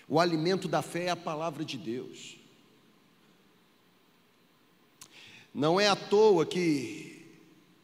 O 0.08 0.20
alimento 0.20 0.68
da 0.68 0.82
fé 0.82 1.06
é 1.06 1.10
a 1.10 1.16
palavra 1.16 1.66
de 1.66 1.78
Deus. 1.78 2.38
Não 5.54 5.80
é 5.80 5.88
à 5.88 5.96
toa 5.96 6.46
que 6.46 7.26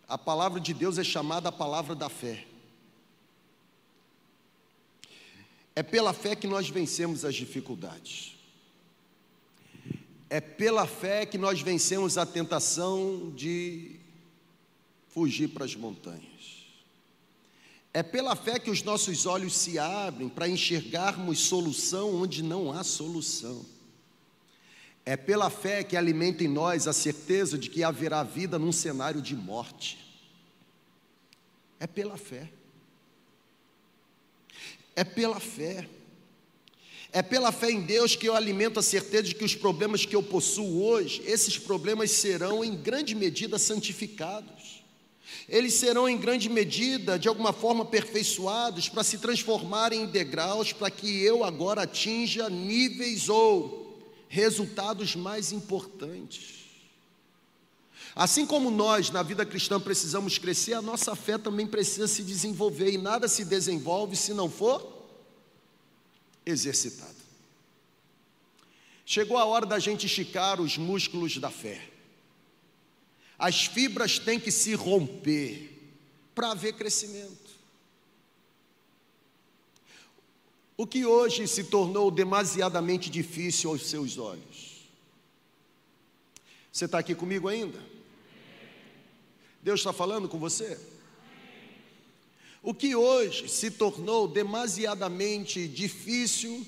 a 0.08 0.18
palavra 0.18 0.60
de 0.60 0.74
Deus 0.74 0.98
é 0.98 1.04
chamada 1.04 1.50
a 1.50 1.52
palavra 1.52 1.96
da 1.96 2.10
fé. 2.10 2.46
É 5.74 5.82
pela 5.82 6.14
fé 6.14 6.36
que 6.36 6.48
nós 6.48 6.70
vencemos 6.70 7.24
as 7.24 7.34
dificuldades. 7.34 8.38
É 10.30 10.40
pela 10.40 10.86
fé 10.86 11.26
que 11.26 11.38
nós 11.38 11.62
vencemos 11.62 12.18
a 12.18 12.26
tentação 12.26 13.32
de 13.36 14.00
fugir 15.10 15.50
para 15.50 15.66
as 15.66 15.76
montanhas. 15.76 16.31
É 17.94 18.02
pela 18.02 18.36
fé 18.36 18.58
que 18.58 18.70
os 18.70 18.84
nossos 18.84 19.26
olhos 19.26 19.54
se 19.56 19.78
abrem 19.78 20.30
para 20.30 20.48
enxergarmos 20.48 21.40
solução 21.40 22.16
onde 22.16 22.42
não 22.42 22.72
há 22.72 22.84
solução. 22.84 23.66
É 25.06 25.18
pela 25.18 25.50
fé 25.50 25.84
que 25.84 25.98
alimenta 25.98 26.44
em 26.44 26.48
nós 26.48 26.88
a 26.88 26.94
certeza 26.94 27.58
de 27.58 27.70
que 27.70 27.84
haverá 27.84 28.24
vida 28.24 28.58
num 28.58 28.72
cenário 28.72 29.22
de 29.22 29.36
morte. 29.36 29.98
É 31.80 31.88
pela 31.88 32.16
fé. 32.16 32.50
É 34.96 35.04
pela 35.04 35.40
fé. 35.40 35.90
É 37.12 37.22
pela 37.22 37.52
fé 37.52 37.72
em 37.72 37.82
Deus 37.82 38.16
que 38.16 38.30
eu 38.30 38.36
alimento 38.36 38.80
a 38.80 38.84
certeza 38.84 39.24
de 39.24 39.36
que 39.36 39.44
os 39.44 39.54
problemas 39.54 40.06
que 40.06 40.16
eu 40.16 40.24
possuo 40.24 40.82
hoje, 40.82 41.22
esses 41.26 41.58
problemas 41.58 42.12
serão 42.12 42.64
em 42.64 42.74
grande 42.74 43.14
medida 43.14 43.60
santificados 43.60 44.81
eles 45.52 45.74
serão 45.74 46.08
em 46.08 46.18
grande 46.18 46.48
medida, 46.48 47.20
de 47.20 47.28
alguma 47.28 47.52
forma, 47.52 47.84
aperfeiçoados 47.84 48.88
para 48.88 49.04
se 49.04 49.18
transformarem 49.18 50.04
em 50.04 50.06
degraus 50.06 50.72
para 50.72 50.90
que 50.90 51.22
eu 51.22 51.44
agora 51.44 51.82
atinja 51.82 52.50
níveis 52.50 53.28
ou 53.28 54.02
resultados 54.30 55.14
mais 55.14 55.52
importantes. 55.52 56.62
Assim 58.16 58.46
como 58.46 58.72
nós 58.72 59.10
na 59.10 59.22
vida 59.22 59.46
cristã 59.46 59.78
precisamos 59.78 60.38
crescer, 60.38 60.74
a 60.74 60.82
nossa 60.82 61.18
fé 61.18 61.38
também 61.38 61.68
precisa 61.68 62.08
se 62.08 62.24
desenvolver 62.24 62.90
e 62.90 62.98
nada 62.98 63.28
se 63.28 63.44
desenvolve 63.44 64.16
se 64.16 64.34
não 64.34 64.50
for 64.50 65.06
exercitado. 66.46 67.12
Chegou 69.06 69.38
a 69.38 69.44
hora 69.44 69.66
da 69.66 69.80
gente 69.80 70.06
esticar 70.06 70.62
os 70.62 70.78
músculos 70.78 71.38
da 71.38 71.50
fé. 71.50 71.91
As 73.42 73.66
fibras 73.66 74.20
têm 74.20 74.40
que 74.40 74.52
se 74.52 74.76
romper 74.76 75.68
para 76.36 76.52
haver 76.52 76.74
crescimento. 76.74 77.50
O 80.78 80.86
que 80.86 81.08
hoje 81.08 81.48
se 81.48 81.64
tornou 81.64 82.12
demasiadamente 82.12 83.10
difícil 83.10 83.72
aos 83.72 83.88
seus 83.88 84.20
olhos? 84.20 84.86
Você 86.72 86.86
está 86.86 87.00
aqui 87.00 87.16
comigo 87.16 87.48
ainda? 87.48 87.84
Deus 89.64 89.80
está 89.80 89.92
falando 89.92 90.30
com 90.30 90.38
você? 90.38 90.80
O 92.62 92.76
que 92.76 92.96
hoje 92.96 93.50
se 93.50 93.72
tornou 93.72 94.28
demasiadamente 94.28 95.68
difícil 95.68 96.64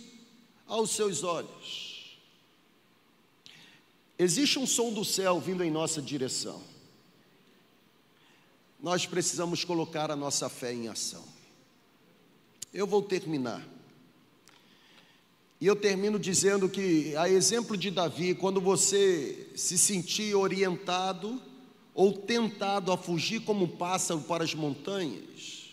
aos 0.66 0.90
seus 0.90 1.24
olhos? 1.24 1.93
Existe 4.18 4.60
um 4.60 4.68
som 4.68 4.94
do 4.94 5.04
céu 5.04 5.40
vindo 5.40 5.64
em 5.64 5.72
nossa 5.72 6.02
direção. 6.02 6.62
Nós 8.82 9.06
precisamos 9.06 9.64
colocar 9.64 10.12
a 10.12 10.16
nossa 10.16 10.50
fé 10.50 10.74
em 10.74 10.88
ação. 10.88 11.24
Eu 12.74 12.86
vou 12.86 13.02
terminar. 13.02 13.66
E 15.60 15.66
eu 15.66 15.76
termino 15.76 16.20
dizendo 16.20 16.68
que, 16.68 17.16
a 17.16 17.30
exemplo 17.30 17.78
de 17.78 17.90
Davi, 17.90 18.36
quando 18.36 18.60
você 18.60 19.48
se 19.56 19.78
sentir 19.78 20.36
orientado 20.36 21.42
ou 21.94 22.12
tentado 22.12 22.92
a 22.92 22.98
fugir 22.98 23.40
como 23.42 23.64
um 23.64 23.70
pássaro 23.70 24.20
para 24.22 24.44
as 24.44 24.54
montanhas, 24.54 25.70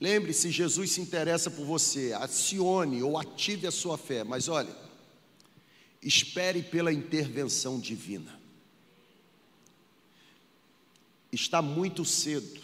lembre-se: 0.00 0.50
Jesus 0.50 0.90
se 0.90 1.00
interessa 1.00 1.50
por 1.50 1.64
você, 1.64 2.12
acione 2.12 3.00
ou 3.00 3.16
ative 3.16 3.68
a 3.68 3.70
sua 3.70 3.96
fé, 3.96 4.24
mas 4.24 4.48
olha, 4.48 4.74
Espere 6.02 6.62
pela 6.62 6.92
intervenção 6.92 7.78
divina. 7.78 8.38
Está 11.32 11.60
muito 11.60 12.04
cedo 12.04 12.60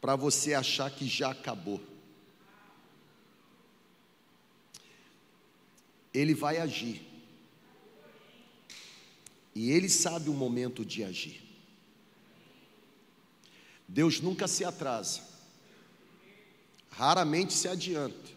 para 0.00 0.16
você 0.16 0.54
achar 0.54 0.90
que 0.90 1.06
já 1.06 1.30
acabou. 1.30 1.80
Ele 6.12 6.34
vai 6.34 6.58
agir. 6.58 7.02
E 9.54 9.70
ele 9.70 9.88
sabe 9.88 10.28
o 10.28 10.34
momento 10.34 10.84
de 10.84 11.02
agir. 11.02 11.42
Deus 13.88 14.20
nunca 14.20 14.48
se 14.48 14.64
atrasa, 14.64 15.22
raramente 16.90 17.52
se 17.52 17.68
adianta. 17.68 18.35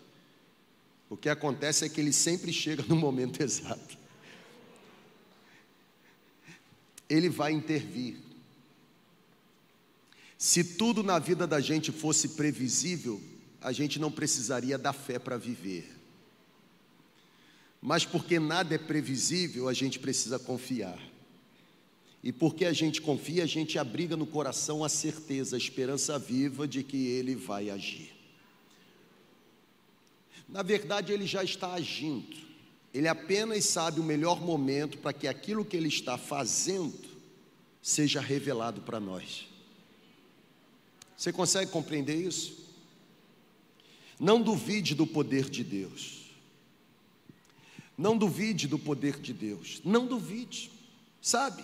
O 1.10 1.18
que 1.18 1.28
acontece 1.28 1.86
é 1.86 1.90
que 1.90 2.00
ele 2.00 2.14
sempre 2.14 2.54
chega 2.54 2.84
no 2.88 2.96
momento 2.96 3.42
exato. 3.44 3.98
Ele 7.10 7.28
vai 7.28 7.52
intervir. 7.52 8.18
Se 10.38 10.64
tudo 10.64 11.04
na 11.04 11.18
vida 11.18 11.48
da 11.48 11.60
gente 11.60 11.92
fosse 11.92 12.30
previsível, 12.30 13.20
a 13.60 13.72
gente 13.72 14.00
não 14.00 14.12
precisaria 14.12 14.78
da 14.78 14.94
fé 14.94 15.18
para 15.18 15.38
viver. 15.38 16.00
Mas 17.82 18.06
porque 18.06 18.40
nada 18.40 18.76
é 18.76 18.78
previsível, 18.78 19.68
a 19.68 19.74
gente 19.74 20.00
precisa 20.00 20.38
confiar. 20.38 21.00
E 22.22 22.32
porque 22.32 22.66
a 22.66 22.74
gente 22.74 23.02
confia, 23.02 23.44
a 23.44 23.48
gente 23.48 23.80
abriga 23.80 24.16
no 24.16 24.28
coração 24.28 24.84
a 24.84 24.90
certeza, 24.90 25.56
a 25.56 25.60
esperança 25.60 26.20
viva 26.20 26.68
de 26.68 26.84
que 26.84 27.08
Ele 27.08 27.34
vai 27.36 27.70
agir. 27.70 28.19
Na 30.52 30.62
verdade, 30.64 31.12
Ele 31.14 31.26
já 31.26 31.44
está 31.44 31.74
agindo. 31.74 32.36
Ele 32.94 33.08
apenas 33.08 33.66
sabe 33.66 34.00
o 34.00 34.04
melhor 34.04 34.42
momento 34.42 34.98
para 34.98 35.14
que 35.14 35.28
aquilo 35.28 35.64
que 35.64 35.78
Ele 35.78 35.88
está 35.88 36.18
fazendo 36.18 37.08
seja 37.82 38.20
revelado 38.20 38.82
para 38.82 39.00
nós. 39.00 39.48
Você 41.16 41.32
consegue 41.32 41.70
compreender 41.72 42.16
isso? 42.16 42.58
Não 44.20 44.42
duvide 44.42 44.96
do 44.96 45.06
poder 45.06 45.50
de 45.50 45.64
Deus. 45.64 46.32
Não 47.98 48.18
duvide 48.18 48.68
do 48.68 48.80
poder 48.80 49.20
de 49.20 49.34
Deus. 49.34 49.82
Não 49.84 50.06
duvide. 50.08 50.72
Sabe? 51.22 51.64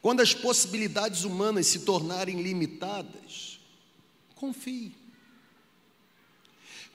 Quando 0.00 0.20
as 0.20 0.34
possibilidades 0.34 1.24
humanas 1.24 1.66
se 1.66 1.80
tornarem 1.80 2.40
limitadas, 2.42 3.60
confie. 4.34 4.94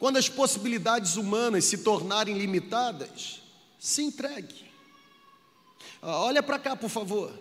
Quando 0.04 0.18
as 0.18 0.28
possibilidades 0.28 1.16
humanas 1.16 1.64
se 1.64 1.78
tornarem 1.78 2.38
limitadas, 2.38 3.42
se 3.80 4.04
entregue. 4.04 4.70
Ah, 6.02 6.20
olha 6.24 6.44
para 6.44 6.60
cá, 6.60 6.76
por 6.76 6.90
favor. 6.90 7.32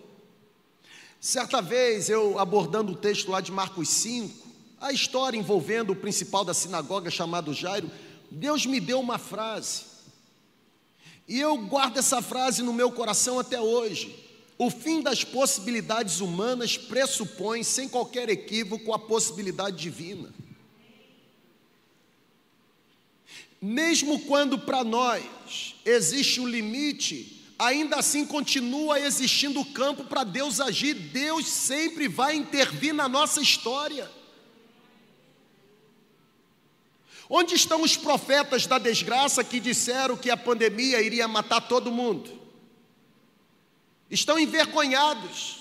Certa 1.21 1.61
vez, 1.61 2.09
eu 2.09 2.39
abordando 2.39 2.93
o 2.93 2.95
texto 2.95 3.33
lá 3.33 3.41
de 3.41 3.51
Marcos 3.51 3.89
5, 3.89 4.47
a 4.81 4.93
história 4.93 5.37
envolvendo 5.37 5.91
o 5.91 5.97
principal 5.97 6.45
da 6.45 6.55
sinagoga 6.55 7.11
chamado 7.11 7.53
Jairo, 7.53 7.91
Deus 8.31 8.65
me 8.65 8.79
deu 8.79 9.01
uma 9.01 9.19
frase. 9.19 9.83
E 11.27 11.41
eu 11.41 11.57
guardo 11.67 11.99
essa 11.99 12.23
frase 12.23 12.63
no 12.63 12.73
meu 12.73 12.93
coração 12.93 13.41
até 13.41 13.61
hoje. 13.61 14.25
O 14.57 14.71
fim 14.71 15.03
das 15.03 15.25
possibilidades 15.25 16.21
humanas 16.21 16.79
pressupõe, 16.79 17.65
sem 17.65 17.89
qualquer 17.89 18.29
equívoco, 18.29 18.93
a 18.93 19.01
possibilidade 19.01 19.79
divina. 19.79 20.33
Mesmo 23.63 24.19
quando 24.23 24.59
para 24.59 24.83
nós 24.83 25.77
existe 25.85 26.41
um 26.41 26.49
limite, 26.49 27.41
ainda 27.57 27.95
assim 27.95 28.27
continua 28.27 28.99
existindo 28.99 29.61
o 29.61 29.73
campo 29.73 30.03
para 30.03 30.25
Deus 30.25 30.59
agir, 30.61 30.95
Deus 30.95 31.47
sempre 31.47 32.09
vai 32.09 32.35
intervir 32.35 32.93
na 32.93 33.09
nossa 33.09 33.41
história. 33.41 34.11
Onde 37.31 37.55
estão 37.55 37.83
os 37.83 37.97
profetas 37.97 38.67
da 38.67 38.79
desgraça 38.79 39.45
que 39.45 39.61
disseram 39.61 40.17
que 40.17 40.29
a 40.29 40.37
pandemia 40.37 41.01
iria 41.01 41.29
matar 41.29 41.61
todo 41.61 41.93
mundo? 41.93 42.37
Estão 44.11 44.41
envergonhados, 44.41 45.61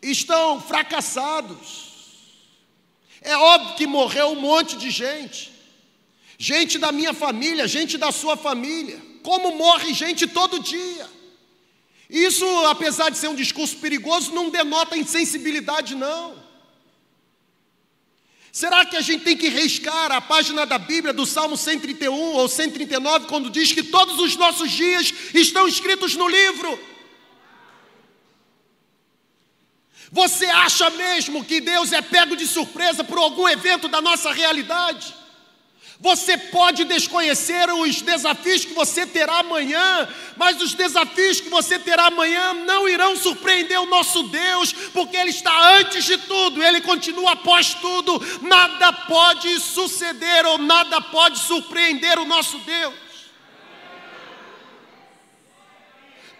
estão 0.00 0.58
fracassados. 0.58 1.87
É 3.20 3.36
óbvio 3.36 3.74
que 3.74 3.86
morreu 3.86 4.28
um 4.28 4.40
monte 4.40 4.76
de 4.76 4.90
gente, 4.90 5.52
gente 6.38 6.78
da 6.78 6.92
minha 6.92 7.12
família, 7.12 7.66
gente 7.66 7.98
da 7.98 8.12
sua 8.12 8.36
família, 8.36 9.00
como 9.22 9.56
morre 9.56 9.92
gente 9.92 10.26
todo 10.26 10.62
dia. 10.62 11.08
Isso, 12.08 12.46
apesar 12.66 13.10
de 13.10 13.18
ser 13.18 13.28
um 13.28 13.34
discurso 13.34 13.76
perigoso, 13.76 14.32
não 14.32 14.48
denota 14.48 14.96
insensibilidade, 14.96 15.94
não. 15.94 16.48
Será 18.50 18.84
que 18.84 18.96
a 18.96 19.00
gente 19.00 19.24
tem 19.24 19.36
que 19.36 19.48
riscar 19.48 20.10
a 20.10 20.20
página 20.20 20.64
da 20.64 20.78
Bíblia 20.78 21.12
do 21.12 21.26
Salmo 21.26 21.56
131 21.56 22.12
ou 22.12 22.48
139 22.48 23.26
quando 23.26 23.50
diz 23.50 23.72
que 23.72 23.82
todos 23.82 24.18
os 24.18 24.36
nossos 24.36 24.70
dias 24.70 25.12
estão 25.34 25.68
escritos 25.68 26.16
no 26.16 26.26
livro? 26.26 26.78
Você 30.10 30.46
acha 30.46 30.88
mesmo 30.90 31.44
que 31.44 31.60
Deus 31.60 31.92
é 31.92 32.00
pego 32.00 32.36
de 32.36 32.46
surpresa 32.46 33.04
por 33.04 33.18
algum 33.18 33.48
evento 33.48 33.88
da 33.88 34.00
nossa 34.00 34.32
realidade? 34.32 35.14
Você 36.00 36.38
pode 36.38 36.84
desconhecer 36.84 37.68
os 37.70 38.00
desafios 38.00 38.64
que 38.64 38.72
você 38.72 39.04
terá 39.04 39.40
amanhã, 39.40 40.08
mas 40.36 40.62
os 40.62 40.72
desafios 40.72 41.40
que 41.40 41.48
você 41.48 41.76
terá 41.76 42.06
amanhã 42.06 42.54
não 42.54 42.88
irão 42.88 43.16
surpreender 43.16 43.80
o 43.80 43.86
nosso 43.86 44.22
Deus, 44.24 44.72
porque 44.92 45.16
Ele 45.16 45.30
está 45.30 45.74
antes 45.76 46.04
de 46.04 46.16
tudo, 46.18 46.62
Ele 46.62 46.80
continua 46.82 47.32
após 47.32 47.74
tudo. 47.74 48.22
Nada 48.42 48.92
pode 48.92 49.58
suceder 49.58 50.46
ou 50.46 50.56
nada 50.56 51.00
pode 51.00 51.40
surpreender 51.40 52.16
o 52.20 52.24
nosso 52.24 52.58
Deus. 52.58 52.94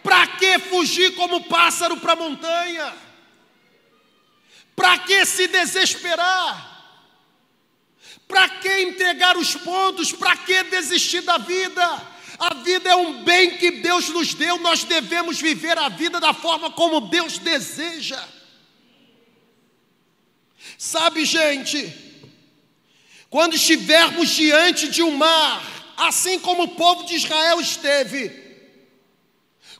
Para 0.04 0.24
que 0.28 0.60
fugir 0.60 1.16
como 1.16 1.44
pássaro 1.44 1.96
para 1.96 2.12
a 2.12 2.16
montanha? 2.16 3.07
Para 4.78 4.96
que 4.98 5.26
se 5.26 5.48
desesperar? 5.48 6.68
Para 8.28 8.48
que 8.48 8.68
entregar 8.82 9.36
os 9.36 9.56
pontos? 9.56 10.12
Para 10.12 10.36
que 10.36 10.62
desistir 10.62 11.22
da 11.22 11.36
vida? 11.36 11.84
A 12.38 12.54
vida 12.54 12.88
é 12.88 12.94
um 12.94 13.24
bem 13.24 13.56
que 13.56 13.72
Deus 13.72 14.08
nos 14.10 14.34
deu, 14.34 14.56
nós 14.60 14.84
devemos 14.84 15.40
viver 15.40 15.76
a 15.76 15.88
vida 15.88 16.20
da 16.20 16.32
forma 16.32 16.70
como 16.70 17.00
Deus 17.00 17.38
deseja. 17.38 18.24
Sabe, 20.78 21.24
gente, 21.24 21.92
quando 23.28 23.56
estivermos 23.56 24.28
diante 24.28 24.88
de 24.88 25.02
um 25.02 25.16
mar, 25.16 25.60
assim 25.96 26.38
como 26.38 26.62
o 26.62 26.76
povo 26.76 27.02
de 27.04 27.16
Israel 27.16 27.60
esteve, 27.60 28.47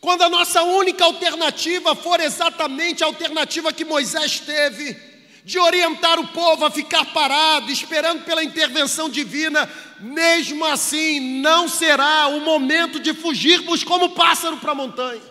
quando 0.01 0.23
a 0.23 0.29
nossa 0.29 0.63
única 0.63 1.05
alternativa 1.05 1.95
for 1.95 2.21
exatamente 2.21 3.03
a 3.03 3.07
alternativa 3.07 3.73
que 3.73 3.85
Moisés 3.85 4.41
teve, 4.41 4.97
de 5.45 5.59
orientar 5.59 6.21
o 6.21 6.29
povo 6.29 6.65
a 6.65 6.71
ficar 6.71 7.07
parado, 7.07 7.73
esperando 7.73 8.25
pela 8.25 8.45
intervenção 8.45 9.09
divina, 9.09 9.69
mesmo 9.99 10.65
assim 10.65 11.41
não 11.41 11.69
será 11.69 12.29
o 12.29 12.41
momento 12.41 13.01
de 13.01 13.15
fugirmos 13.15 13.83
como 13.83 14.11
pássaro 14.11 14.59
para 14.59 14.73
a 14.73 14.75
montanha. 14.75 15.23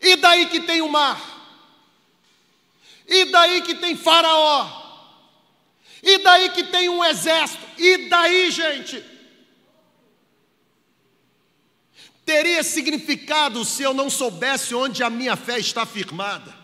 E 0.00 0.16
daí 0.16 0.46
que 0.46 0.60
tem 0.60 0.80
o 0.80 0.88
mar? 0.88 1.20
E 3.06 3.26
daí 3.26 3.60
que 3.62 3.74
tem 3.74 3.96
Faraó? 3.96 4.82
E 6.02 6.18
daí 6.18 6.48
que 6.50 6.64
tem 6.64 6.88
um 6.88 7.04
exército? 7.04 7.62
E 7.78 8.08
daí, 8.08 8.50
gente? 8.50 9.13
Teria 12.24 12.62
significado 12.62 13.64
se 13.64 13.82
eu 13.82 13.92
não 13.92 14.08
soubesse 14.08 14.74
onde 14.74 15.02
a 15.02 15.10
minha 15.10 15.36
fé 15.36 15.58
está 15.58 15.84
firmada. 15.84 16.54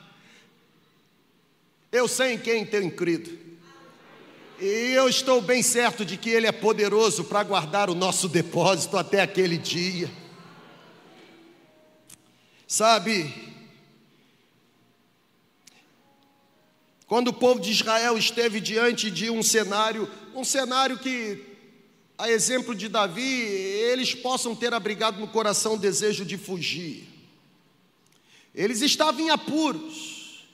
Eu 1.93 2.09
sei 2.09 2.35
em 2.35 2.39
quem 2.39 2.65
tenho 2.65 2.91
crido. 2.91 3.39
E 4.59 4.93
eu 4.93 5.09
estou 5.09 5.41
bem 5.41 5.63
certo 5.63 6.05
de 6.05 6.17
que 6.17 6.31
Ele 6.31 6.47
é 6.47 6.53
poderoso 6.53 7.25
para 7.25 7.43
guardar 7.43 7.91
o 7.91 7.95
nosso 7.95 8.29
depósito 8.29 8.97
até 8.97 9.21
aquele 9.21 9.59
dia. 9.59 10.11
Sabe, 12.67 13.35
quando 17.07 17.29
o 17.29 17.33
povo 17.33 17.59
de 17.59 17.73
Israel 17.73 18.17
esteve 18.17 18.61
diante 18.61 19.11
de 19.11 19.29
um 19.29 19.43
cenário, 19.43 20.09
um 20.35 20.45
cenário 20.45 20.97
que 20.97 21.50
a 22.21 22.31
exemplo 22.31 22.75
de 22.75 22.89
Davi, 22.89 23.23
eles 23.23 24.15
possam 24.15 24.55
ter 24.55 24.75
abrigado 24.75 25.19
no 25.19 25.27
coração 25.27 25.75
o 25.75 25.79
desejo 25.79 26.25
de 26.25 26.37
fugir. 26.37 27.09
Eles 28.55 28.83
estavam 28.83 29.21
em 29.21 29.31
apuros. 29.31 30.47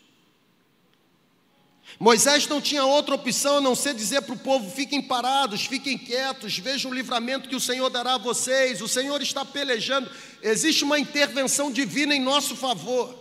Moisés 1.99 2.47
não 2.47 2.61
tinha 2.61 2.85
outra 2.85 3.15
opção 3.15 3.57
a 3.57 3.61
não 3.61 3.75
ser 3.75 3.95
dizer 3.95 4.23
para 4.23 4.35
o 4.35 4.39
povo: 4.39 4.71
fiquem 4.71 5.03
parados, 5.03 5.67
fiquem 5.67 5.99
quietos, 5.99 6.59
vejam 6.59 6.91
o 6.91 6.95
livramento 6.95 7.49
que 7.49 7.57
o 7.57 7.61
Senhor 7.61 7.91
dará 7.91 8.15
a 8.15 8.19
vocês. 8.19 8.81
O 8.81 8.89
Senhor 8.89 9.21
está 9.21 9.45
pelejando, 9.45 10.11
existe 10.43 10.85
uma 10.85 11.01
intervenção 11.01 11.73
divina 11.73 12.15
em 12.15 12.21
nosso 12.21 12.55
favor. 12.55 13.13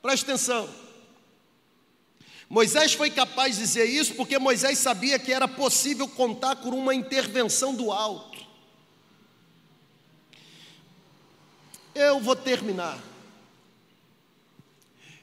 Preste 0.00 0.24
atenção. 0.24 0.83
Moisés 2.54 2.94
foi 2.94 3.10
capaz 3.10 3.56
de 3.56 3.62
dizer 3.62 3.84
isso 3.84 4.14
porque 4.14 4.38
Moisés 4.38 4.78
sabia 4.78 5.18
que 5.18 5.32
era 5.32 5.48
possível 5.48 6.06
contar 6.06 6.54
com 6.54 6.68
uma 6.68 6.94
intervenção 6.94 7.74
do 7.74 7.90
alto. 7.90 8.38
Eu 11.92 12.20
vou 12.20 12.36
terminar. 12.36 13.02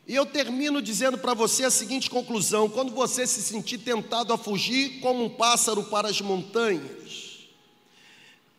E 0.05 0.13
eu 0.13 0.25
termino 0.25 0.81
dizendo 0.81 1.17
para 1.17 1.33
você 1.33 1.63
a 1.63 1.71
seguinte 1.71 2.09
conclusão: 2.09 2.67
quando 2.67 2.91
você 2.91 3.25
se 3.25 3.41
sentir 3.41 3.77
tentado 3.77 4.33
a 4.33 4.37
fugir 4.37 4.99
como 4.99 5.23
um 5.23 5.29
pássaro 5.29 5.85
para 5.85 6.09
as 6.09 6.19
montanhas, 6.19 7.47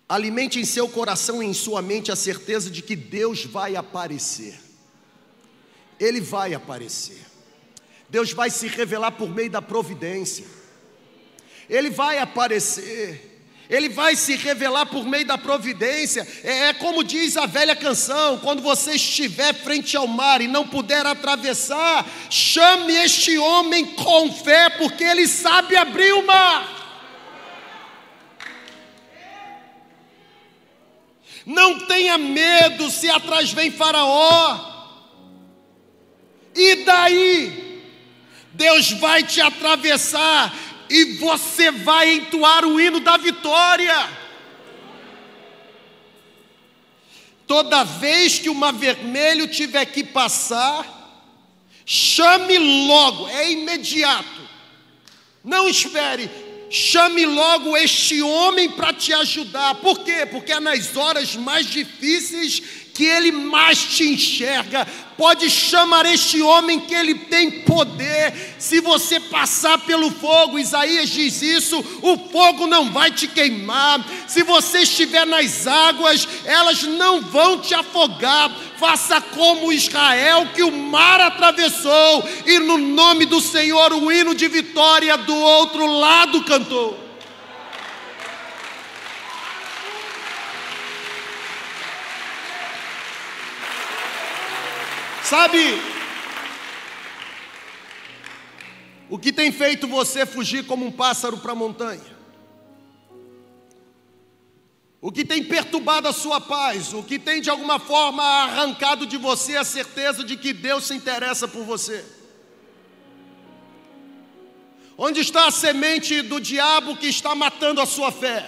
alimente 0.08 0.58
em 0.58 0.64
seu 0.64 0.88
coração 0.88 1.42
e 1.42 1.46
em 1.46 1.52
sua 1.52 1.82
mente 1.82 2.10
a 2.10 2.16
certeza 2.16 2.70
de 2.70 2.80
que 2.80 2.96
Deus 2.96 3.44
vai 3.44 3.76
aparecer. 3.76 4.58
Ele 6.00 6.22
vai 6.22 6.54
aparecer. 6.54 7.31
Deus 8.12 8.30
vai 8.30 8.50
se 8.50 8.68
revelar 8.68 9.12
por 9.12 9.30
meio 9.30 9.48
da 9.48 9.62
providência. 9.62 10.44
Ele 11.66 11.88
vai 11.88 12.18
aparecer. 12.18 13.46
Ele 13.70 13.88
vai 13.88 14.14
se 14.14 14.36
revelar 14.36 14.84
por 14.84 15.06
meio 15.06 15.24
da 15.24 15.38
providência. 15.38 16.28
É, 16.44 16.68
é, 16.68 16.72
como 16.74 17.02
diz 17.02 17.38
a 17.38 17.46
velha 17.46 17.74
canção: 17.74 18.36
quando 18.40 18.60
você 18.60 18.96
estiver 18.96 19.54
frente 19.54 19.96
ao 19.96 20.06
mar 20.06 20.42
e 20.42 20.46
não 20.46 20.68
puder 20.68 21.06
atravessar, 21.06 22.06
chame 22.28 22.92
este 22.92 23.38
homem 23.38 23.86
com 23.86 24.30
fé, 24.30 24.68
porque 24.68 25.04
ele 25.04 25.26
sabe 25.26 25.74
abrir 25.74 26.12
o 26.12 26.26
mar. 26.26 26.68
Não 31.46 31.86
tenha 31.86 32.18
medo 32.18 32.90
se 32.90 33.08
atrás 33.08 33.52
vem 33.52 33.70
Faraó. 33.70 34.70
E 36.54 36.84
daí? 36.84 37.71
Deus 38.54 38.92
vai 38.92 39.22
te 39.22 39.40
atravessar 39.40 40.54
e 40.88 41.16
você 41.16 41.70
vai 41.70 42.14
entoar 42.14 42.64
o 42.64 42.80
hino 42.80 43.00
da 43.00 43.16
vitória. 43.16 44.22
Toda 47.46 47.84
vez 47.84 48.38
que 48.38 48.48
o 48.48 48.54
mar 48.54 48.72
vermelho 48.72 49.46
tiver 49.46 49.84
que 49.86 50.04
passar, 50.04 50.86
chame 51.84 52.58
logo, 52.58 53.28
é 53.28 53.52
imediato. 53.52 54.42
Não 55.42 55.68
espere, 55.68 56.30
chame 56.70 57.26
logo 57.26 57.76
este 57.76 58.22
homem 58.22 58.70
para 58.70 58.92
te 58.92 59.12
ajudar. 59.12 59.74
Por 59.76 60.00
quê? 60.00 60.26
Porque 60.26 60.52
é 60.52 60.60
nas 60.60 60.96
horas 60.96 61.34
mais 61.36 61.66
difíceis 61.66 62.81
que 62.94 63.04
ele 63.04 63.32
mais 63.32 63.78
te 63.82 64.04
enxerga. 64.04 64.86
Pode 65.16 65.48
chamar 65.50 66.06
este 66.06 66.42
homem 66.42 66.80
que 66.80 66.94
ele 66.94 67.14
tem 67.14 67.50
poder. 67.50 68.56
Se 68.58 68.80
você 68.80 69.20
passar 69.20 69.78
pelo 69.78 70.10
fogo, 70.10 70.58
Isaías 70.58 71.10
diz 71.10 71.42
isso, 71.42 71.78
o 72.02 72.16
fogo 72.30 72.66
não 72.66 72.90
vai 72.90 73.10
te 73.10 73.26
queimar. 73.26 74.04
Se 74.26 74.42
você 74.42 74.80
estiver 74.80 75.26
nas 75.26 75.66
águas, 75.66 76.26
elas 76.44 76.82
não 76.82 77.20
vão 77.20 77.60
te 77.60 77.74
afogar. 77.74 78.50
Faça 78.78 79.20
como 79.20 79.72
Israel 79.72 80.48
que 80.54 80.62
o 80.62 80.72
mar 80.72 81.20
atravessou 81.20 82.28
e 82.46 82.58
no 82.58 82.78
nome 82.78 83.26
do 83.26 83.40
Senhor 83.40 83.92
o 83.92 84.10
hino 84.10 84.34
de 84.34 84.48
vitória 84.48 85.16
do 85.16 85.34
outro 85.34 85.86
lado 85.86 86.42
cantou. 86.44 87.01
Sabe 95.32 95.80
o 99.08 99.18
que 99.18 99.32
tem 99.32 99.50
feito 99.50 99.88
você 99.88 100.26
fugir 100.26 100.66
como 100.66 100.84
um 100.84 100.92
pássaro 100.92 101.38
para 101.38 101.52
a 101.52 101.54
montanha? 101.54 102.14
O 105.00 105.10
que 105.10 105.24
tem 105.24 105.42
perturbado 105.42 106.06
a 106.06 106.12
sua 106.12 106.38
paz? 106.38 106.92
O 106.92 107.02
que 107.02 107.18
tem 107.18 107.40
de 107.40 107.48
alguma 107.48 107.78
forma 107.78 108.22
arrancado 108.22 109.06
de 109.06 109.16
você 109.16 109.56
a 109.56 109.64
certeza 109.64 110.22
de 110.22 110.36
que 110.36 110.52
Deus 110.52 110.88
se 110.88 110.92
interessa 110.92 111.48
por 111.48 111.64
você? 111.64 112.04
Onde 114.98 115.20
está 115.20 115.46
a 115.46 115.50
semente 115.50 116.20
do 116.20 116.38
diabo 116.38 116.94
que 116.94 117.06
está 117.06 117.34
matando 117.34 117.80
a 117.80 117.86
sua 117.86 118.12
fé, 118.12 118.46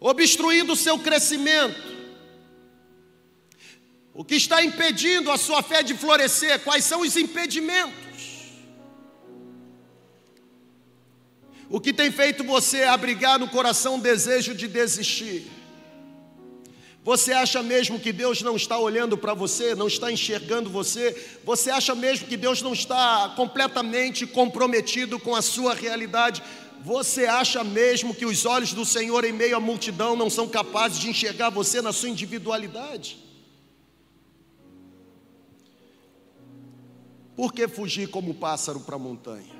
obstruindo 0.00 0.72
o 0.72 0.76
seu 0.76 0.98
crescimento? 0.98 1.95
O 4.16 4.24
que 4.24 4.36
está 4.36 4.64
impedindo 4.64 5.30
a 5.30 5.36
sua 5.36 5.62
fé 5.62 5.82
de 5.82 5.94
florescer? 5.94 6.60
Quais 6.60 6.86
são 6.86 7.02
os 7.02 7.18
impedimentos? 7.18 8.16
O 11.68 11.78
que 11.78 11.92
tem 11.92 12.10
feito 12.10 12.42
você 12.42 12.84
abrigar 12.84 13.38
no 13.38 13.46
coração 13.46 13.96
o 13.96 14.00
desejo 14.00 14.54
de 14.54 14.66
desistir? 14.68 15.50
Você 17.04 17.30
acha 17.30 17.62
mesmo 17.62 18.00
que 18.00 18.10
Deus 18.10 18.40
não 18.40 18.56
está 18.56 18.78
olhando 18.78 19.18
para 19.18 19.34
você, 19.34 19.74
não 19.74 19.86
está 19.86 20.10
enxergando 20.10 20.70
você? 20.70 21.14
Você 21.44 21.70
acha 21.70 21.94
mesmo 21.94 22.26
que 22.26 22.38
Deus 22.38 22.62
não 22.62 22.72
está 22.72 23.34
completamente 23.36 24.26
comprometido 24.26 25.20
com 25.20 25.34
a 25.34 25.42
sua 25.42 25.74
realidade? 25.74 26.42
Você 26.82 27.26
acha 27.26 27.62
mesmo 27.62 28.14
que 28.14 28.24
os 28.24 28.46
olhos 28.46 28.72
do 28.72 28.86
Senhor 28.86 29.26
em 29.26 29.32
meio 29.32 29.58
à 29.58 29.60
multidão 29.60 30.16
não 30.16 30.30
são 30.30 30.48
capazes 30.48 30.98
de 30.98 31.10
enxergar 31.10 31.50
você 31.50 31.82
na 31.82 31.92
sua 31.92 32.08
individualidade? 32.08 33.25
Por 37.36 37.52
que 37.52 37.68
fugir 37.68 38.08
como 38.08 38.34
pássaro 38.34 38.80
para 38.80 38.96
a 38.96 38.98
montanha? 38.98 39.54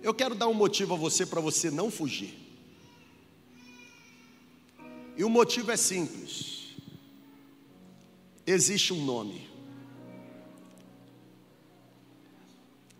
Eu 0.00 0.14
quero 0.14 0.36
dar 0.36 0.46
um 0.46 0.54
motivo 0.54 0.94
a 0.94 0.96
você 0.96 1.26
para 1.26 1.40
você 1.40 1.70
não 1.70 1.90
fugir. 1.90 2.38
E 5.16 5.24
o 5.24 5.28
motivo 5.28 5.72
é 5.72 5.76
simples. 5.76 6.76
Existe 8.46 8.92
um 8.92 9.04
nome. 9.04 9.50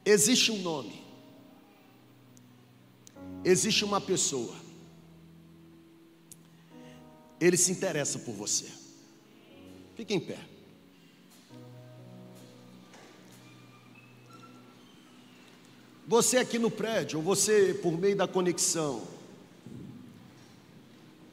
Existe 0.04 0.50
um 0.50 0.58
nome. 0.58 1.04
Existe 3.44 3.84
uma 3.84 4.00
pessoa. 4.00 4.56
Ele 7.38 7.56
se 7.56 7.70
interessa 7.70 8.18
por 8.18 8.34
você. 8.34 8.70
Fique 9.94 10.14
em 10.14 10.20
pé. 10.20 10.53
Você 16.06 16.36
aqui 16.36 16.58
no 16.58 16.70
prédio, 16.70 17.18
ou 17.18 17.24
você 17.24 17.72
por 17.72 17.98
meio 17.98 18.14
da 18.14 18.28
conexão, 18.28 19.02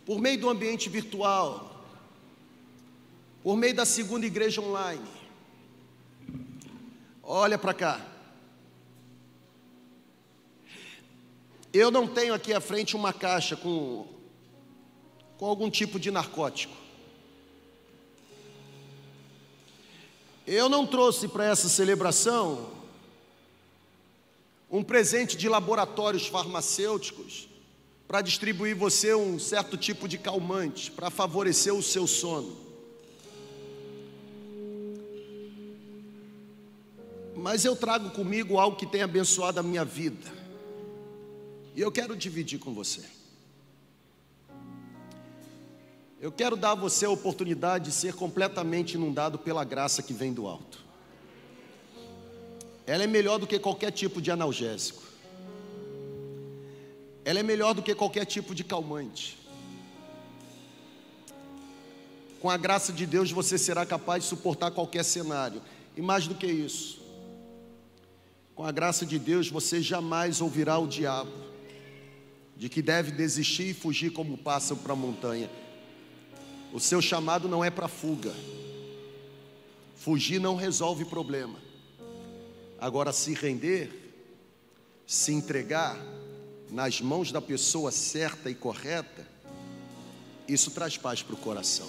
por 0.05 0.17
meio 0.19 0.39
do 0.39 0.49
ambiente 0.49 0.87
virtual, 0.87 1.85
por 3.43 3.57
meio 3.57 3.75
da 3.75 3.85
segunda 3.85 4.25
igreja 4.25 4.61
online. 4.61 5.05
Olha 7.21 7.57
para 7.57 7.73
cá. 7.73 8.05
Eu 11.73 11.91
não 11.91 12.07
tenho 12.07 12.33
aqui 12.33 12.53
à 12.53 12.61
frente 12.61 12.95
uma 12.95 13.11
caixa 13.11 13.57
com, 13.57 14.05
com 15.37 15.45
algum 15.45 15.69
tipo 15.69 15.99
de 15.99 16.11
narcótico. 16.11 16.75
Eu 20.47 20.69
não 20.69 20.87
trouxe 20.87 21.27
para 21.27 21.45
essa 21.45 21.67
celebração 21.67 22.80
um 24.71 24.81
presente 24.81 25.35
de 25.35 25.49
laboratórios 25.49 26.27
farmacêuticos 26.27 27.49
para 28.07 28.21
distribuir 28.21 28.75
você 28.75 29.13
um 29.13 29.37
certo 29.37 29.77
tipo 29.77 30.07
de 30.07 30.17
calmante 30.17 30.89
para 30.91 31.09
favorecer 31.09 31.73
o 31.73 31.83
seu 31.83 32.07
sono. 32.07 32.55
Mas 37.35 37.65
eu 37.65 37.75
trago 37.75 38.11
comigo 38.11 38.57
algo 38.57 38.77
que 38.77 38.85
tem 38.85 39.01
abençoado 39.01 39.59
a 39.59 39.63
minha 39.63 39.83
vida. 39.83 40.31
E 41.75 41.81
eu 41.81 41.91
quero 41.91 42.15
dividir 42.15 42.59
com 42.59 42.73
você. 42.73 43.01
Eu 46.19 46.31
quero 46.31 46.55
dar 46.55 46.71
a 46.71 46.75
você 46.75 47.05
a 47.05 47.09
oportunidade 47.09 47.85
de 47.85 47.91
ser 47.91 48.13
completamente 48.13 48.93
inundado 48.93 49.39
pela 49.39 49.63
graça 49.63 50.03
que 50.03 50.13
vem 50.13 50.31
do 50.31 50.47
alto. 50.47 50.90
Ela 52.85 53.03
é 53.03 53.07
melhor 53.07 53.37
do 53.37 53.47
que 53.47 53.59
qualquer 53.59 53.91
tipo 53.91 54.21
de 54.21 54.31
analgésico. 54.31 55.03
Ela 57.23 57.39
é 57.39 57.43
melhor 57.43 57.73
do 57.73 57.81
que 57.81 57.93
qualquer 57.93 58.25
tipo 58.25 58.55
de 58.55 58.63
calmante. 58.63 59.37
Com 62.39 62.49
a 62.49 62.57
graça 62.57 62.91
de 62.91 63.05
Deus 63.05 63.31
você 63.31 63.57
será 63.57 63.85
capaz 63.85 64.23
de 64.23 64.29
suportar 64.29 64.71
qualquer 64.71 65.03
cenário. 65.03 65.61
E 65.95 66.01
mais 66.01 66.25
do 66.25 66.33
que 66.33 66.47
isso, 66.47 66.99
com 68.55 68.65
a 68.65 68.71
graça 68.71 69.05
de 69.05 69.19
Deus 69.19 69.49
você 69.49 69.81
jamais 69.81 70.41
ouvirá 70.41 70.77
o 70.79 70.87
diabo 70.87 71.31
de 72.55 72.69
que 72.69 72.81
deve 72.81 73.11
desistir 73.11 73.69
e 73.69 73.73
fugir 73.73 74.11
como 74.11 74.37
pássaro 74.37 74.79
para 74.79 74.93
a 74.93 74.95
montanha. 74.95 75.49
O 76.71 76.79
seu 76.79 77.01
chamado 77.01 77.49
não 77.49 77.63
é 77.63 77.69
para 77.69 77.87
fuga. 77.87 78.33
Fugir 79.95 80.39
não 80.39 80.55
resolve 80.55 81.03
problema. 81.05 81.59
Agora, 82.81 83.13
se 83.13 83.35
render, 83.35 83.91
se 85.05 85.31
entregar 85.31 86.03
nas 86.71 86.99
mãos 86.99 87.31
da 87.31 87.39
pessoa 87.39 87.91
certa 87.91 88.49
e 88.49 88.55
correta, 88.55 89.23
isso 90.47 90.71
traz 90.71 90.97
paz 90.97 91.21
para 91.21 91.35
o 91.35 91.37
coração. 91.37 91.87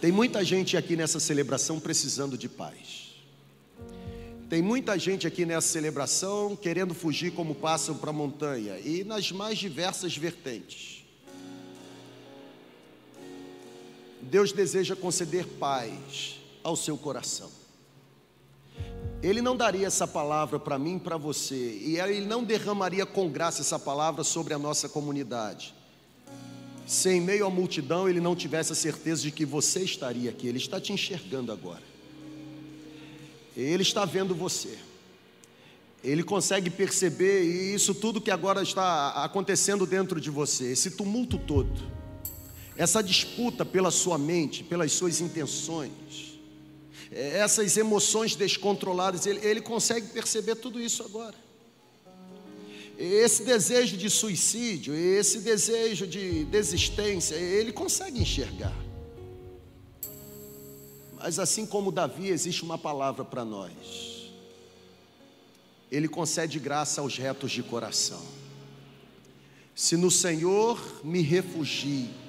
Tem 0.00 0.10
muita 0.10 0.44
gente 0.44 0.76
aqui 0.76 0.96
nessa 0.96 1.20
celebração 1.20 1.78
precisando 1.78 2.36
de 2.36 2.48
paz. 2.48 3.14
Tem 4.50 4.60
muita 4.60 4.98
gente 4.98 5.28
aqui 5.28 5.46
nessa 5.46 5.68
celebração 5.68 6.56
querendo 6.56 6.92
fugir 6.92 7.30
como 7.30 7.54
pássaro 7.54 8.00
para 8.00 8.10
a 8.10 8.12
montanha 8.12 8.80
e 8.80 9.04
nas 9.04 9.30
mais 9.30 9.58
diversas 9.58 10.16
vertentes. 10.16 11.04
Deus 14.20 14.50
deseja 14.50 14.96
conceder 14.96 15.46
paz 15.46 16.40
ao 16.64 16.74
seu 16.74 16.98
coração. 16.98 17.61
Ele 19.22 19.40
não 19.40 19.56
daria 19.56 19.86
essa 19.86 20.06
palavra 20.06 20.58
para 20.58 20.76
mim 20.76 20.96
e 20.96 21.00
para 21.00 21.16
você, 21.16 21.54
e 21.80 21.96
Ele 21.96 22.26
não 22.26 22.42
derramaria 22.42 23.06
com 23.06 23.30
graça 23.30 23.60
essa 23.62 23.78
palavra 23.78 24.24
sobre 24.24 24.52
a 24.52 24.58
nossa 24.58 24.88
comunidade. 24.88 25.72
Se 26.88 27.08
em 27.08 27.20
meio 27.20 27.46
à 27.46 27.50
multidão 27.50 28.08
Ele 28.08 28.20
não 28.20 28.34
tivesse 28.34 28.72
a 28.72 28.74
certeza 28.74 29.22
de 29.22 29.30
que 29.30 29.46
você 29.46 29.80
estaria 29.84 30.28
aqui, 30.28 30.48
Ele 30.48 30.58
está 30.58 30.80
te 30.80 30.92
enxergando 30.92 31.52
agora, 31.52 31.82
Ele 33.56 33.82
está 33.82 34.04
vendo 34.04 34.34
você, 34.34 34.76
Ele 36.02 36.24
consegue 36.24 36.68
perceber 36.68 37.42
isso 37.42 37.94
tudo 37.94 38.20
que 38.20 38.30
agora 38.30 38.60
está 38.60 39.22
acontecendo 39.22 39.86
dentro 39.86 40.20
de 40.20 40.30
você, 40.30 40.72
esse 40.72 40.90
tumulto 40.90 41.38
todo, 41.38 41.80
essa 42.76 43.00
disputa 43.00 43.64
pela 43.64 43.92
sua 43.92 44.18
mente, 44.18 44.64
pelas 44.64 44.90
suas 44.90 45.20
intenções 45.20 46.31
essas 47.14 47.76
emoções 47.76 48.34
descontroladas, 48.34 49.26
ele, 49.26 49.46
ele 49.46 49.60
consegue 49.60 50.06
perceber 50.08 50.56
tudo 50.56 50.80
isso 50.80 51.02
agora. 51.02 51.34
Esse 52.98 53.42
desejo 53.42 53.96
de 53.96 54.08
suicídio, 54.08 54.94
esse 54.94 55.40
desejo 55.40 56.06
de 56.06 56.44
desistência, 56.44 57.34
ele 57.34 57.72
consegue 57.72 58.20
enxergar. 58.20 58.76
Mas 61.18 61.38
assim 61.38 61.66
como 61.66 61.92
Davi, 61.92 62.28
existe 62.28 62.62
uma 62.62 62.78
palavra 62.78 63.24
para 63.24 63.44
nós. 63.44 64.32
Ele 65.90 66.08
concede 66.08 66.58
graça 66.58 67.00
aos 67.00 67.16
retos 67.16 67.52
de 67.52 67.62
coração. 67.62 68.22
Se 69.74 69.96
no 69.96 70.10
Senhor 70.10 71.00
me 71.04 71.20
refugio, 71.20 72.21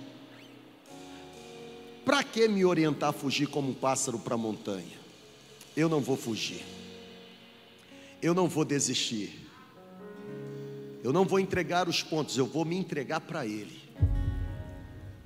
para 2.05 2.23
que 2.23 2.47
me 2.47 2.65
orientar 2.65 3.09
a 3.09 3.13
fugir 3.13 3.47
como 3.47 3.71
um 3.71 3.73
pássaro 3.73 4.19
para 4.19 4.35
a 4.35 4.37
montanha? 4.37 4.99
Eu 5.75 5.87
não 5.87 6.01
vou 6.01 6.17
fugir. 6.17 6.63
Eu 8.21 8.33
não 8.33 8.47
vou 8.47 8.65
desistir. 8.65 9.49
Eu 11.03 11.11
não 11.11 11.25
vou 11.25 11.39
entregar 11.39 11.89
os 11.89 12.01
pontos, 12.01 12.37
eu 12.37 12.45
vou 12.45 12.63
me 12.63 12.77
entregar 12.77 13.19
para 13.21 13.45
Ele. 13.45 13.81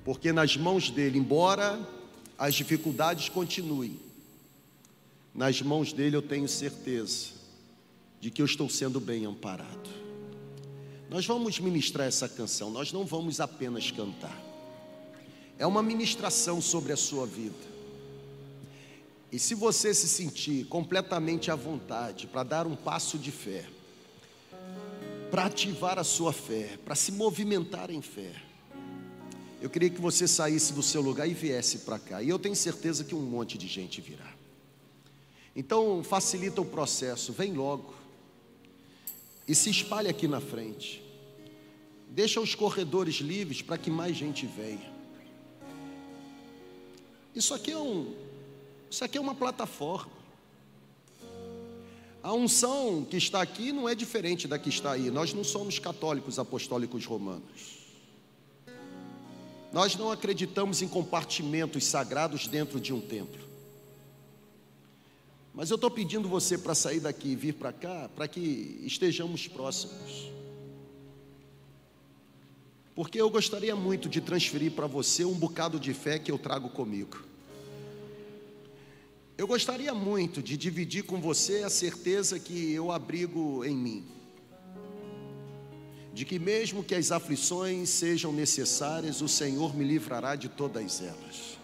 Porque 0.04 0.32
nas 0.32 0.56
mãos 0.56 0.90
dele, 0.90 1.18
embora 1.18 1.78
as 2.36 2.54
dificuldades 2.54 3.28
continuem, 3.28 4.00
nas 5.34 5.60
mãos 5.62 5.92
dele 5.92 6.16
eu 6.16 6.22
tenho 6.22 6.48
certeza 6.48 7.38
de 8.20 8.30
que 8.30 8.42
eu 8.42 8.46
estou 8.46 8.68
sendo 8.68 8.98
bem 8.98 9.24
amparado. 9.24 9.88
Nós 11.08 11.24
vamos 11.26 11.60
ministrar 11.60 12.06
essa 12.06 12.28
canção, 12.28 12.70
nós 12.70 12.92
não 12.92 13.04
vamos 13.04 13.40
apenas 13.40 13.90
cantar 13.90 14.48
é 15.58 15.66
uma 15.66 15.82
ministração 15.82 16.60
sobre 16.60 16.92
a 16.92 16.96
sua 16.96 17.26
vida. 17.26 17.66
E 19.30 19.38
se 19.38 19.54
você 19.54 19.92
se 19.92 20.08
sentir 20.08 20.64
completamente 20.66 21.50
à 21.50 21.54
vontade 21.54 22.26
para 22.26 22.42
dar 22.42 22.66
um 22.66 22.76
passo 22.76 23.18
de 23.18 23.30
fé, 23.30 23.66
para 25.30 25.44
ativar 25.44 25.98
a 25.98 26.04
sua 26.04 26.32
fé, 26.32 26.78
para 26.84 26.94
se 26.94 27.12
movimentar 27.12 27.90
em 27.90 28.00
fé, 28.00 28.32
eu 29.60 29.68
queria 29.68 29.90
que 29.90 30.00
você 30.00 30.28
saísse 30.28 30.72
do 30.72 30.82
seu 30.82 31.02
lugar 31.02 31.28
e 31.28 31.34
viesse 31.34 31.78
para 31.78 31.98
cá. 31.98 32.22
E 32.22 32.28
eu 32.28 32.38
tenho 32.38 32.54
certeza 32.54 33.02
que 33.02 33.14
um 33.14 33.20
monte 33.20 33.58
de 33.58 33.66
gente 33.66 34.00
virá. 34.00 34.32
Então, 35.54 36.04
facilita 36.04 36.60
o 36.60 36.64
processo, 36.64 37.32
vem 37.32 37.52
logo. 37.52 37.92
E 39.46 39.54
se 39.54 39.68
espalhe 39.68 40.08
aqui 40.08 40.28
na 40.28 40.40
frente. 40.40 41.02
Deixa 42.08 42.40
os 42.40 42.54
corredores 42.54 43.16
livres 43.16 43.60
para 43.60 43.76
que 43.76 43.90
mais 43.90 44.16
gente 44.16 44.46
venha. 44.46 44.97
Isso 47.38 47.54
aqui 47.54 47.70
é 47.70 47.78
um, 47.78 48.16
isso 48.90 49.04
aqui 49.04 49.16
é 49.16 49.20
uma 49.20 49.32
plataforma. 49.32 50.10
A 52.20 52.34
unção 52.34 53.06
que 53.08 53.16
está 53.16 53.40
aqui 53.40 53.70
não 53.70 53.88
é 53.88 53.94
diferente 53.94 54.48
da 54.48 54.58
que 54.58 54.68
está 54.68 54.90
aí. 54.90 55.08
Nós 55.08 55.32
não 55.32 55.44
somos 55.44 55.78
católicos 55.78 56.36
apostólicos 56.40 57.06
romanos. 57.06 57.78
Nós 59.72 59.94
não 59.94 60.10
acreditamos 60.10 60.82
em 60.82 60.88
compartimentos 60.88 61.84
sagrados 61.84 62.48
dentro 62.48 62.80
de 62.80 62.92
um 62.92 63.00
templo. 63.00 63.46
Mas 65.54 65.70
eu 65.70 65.76
estou 65.76 65.92
pedindo 65.92 66.28
você 66.28 66.58
para 66.58 66.74
sair 66.74 66.98
daqui 66.98 67.28
e 67.28 67.36
vir 67.36 67.54
para 67.54 67.72
cá, 67.72 68.10
para 68.16 68.26
que 68.26 68.80
estejamos 68.84 69.46
próximos. 69.46 70.37
Porque 72.98 73.20
eu 73.20 73.30
gostaria 73.30 73.76
muito 73.76 74.08
de 74.08 74.20
transferir 74.20 74.72
para 74.72 74.88
você 74.88 75.24
um 75.24 75.32
bocado 75.32 75.78
de 75.78 75.94
fé 75.94 76.18
que 76.18 76.32
eu 76.32 76.36
trago 76.36 76.68
comigo. 76.68 77.22
Eu 79.36 79.46
gostaria 79.46 79.94
muito 79.94 80.42
de 80.42 80.56
dividir 80.56 81.04
com 81.04 81.20
você 81.20 81.62
a 81.62 81.70
certeza 81.70 82.40
que 82.40 82.72
eu 82.72 82.90
abrigo 82.90 83.64
em 83.64 83.76
mim, 83.76 84.04
de 86.12 86.24
que 86.24 86.40
mesmo 86.40 86.82
que 86.82 86.92
as 86.92 87.12
aflições 87.12 87.88
sejam 87.88 88.32
necessárias, 88.32 89.22
o 89.22 89.28
Senhor 89.28 89.76
me 89.76 89.84
livrará 89.84 90.34
de 90.34 90.48
todas 90.48 91.00
elas. 91.00 91.57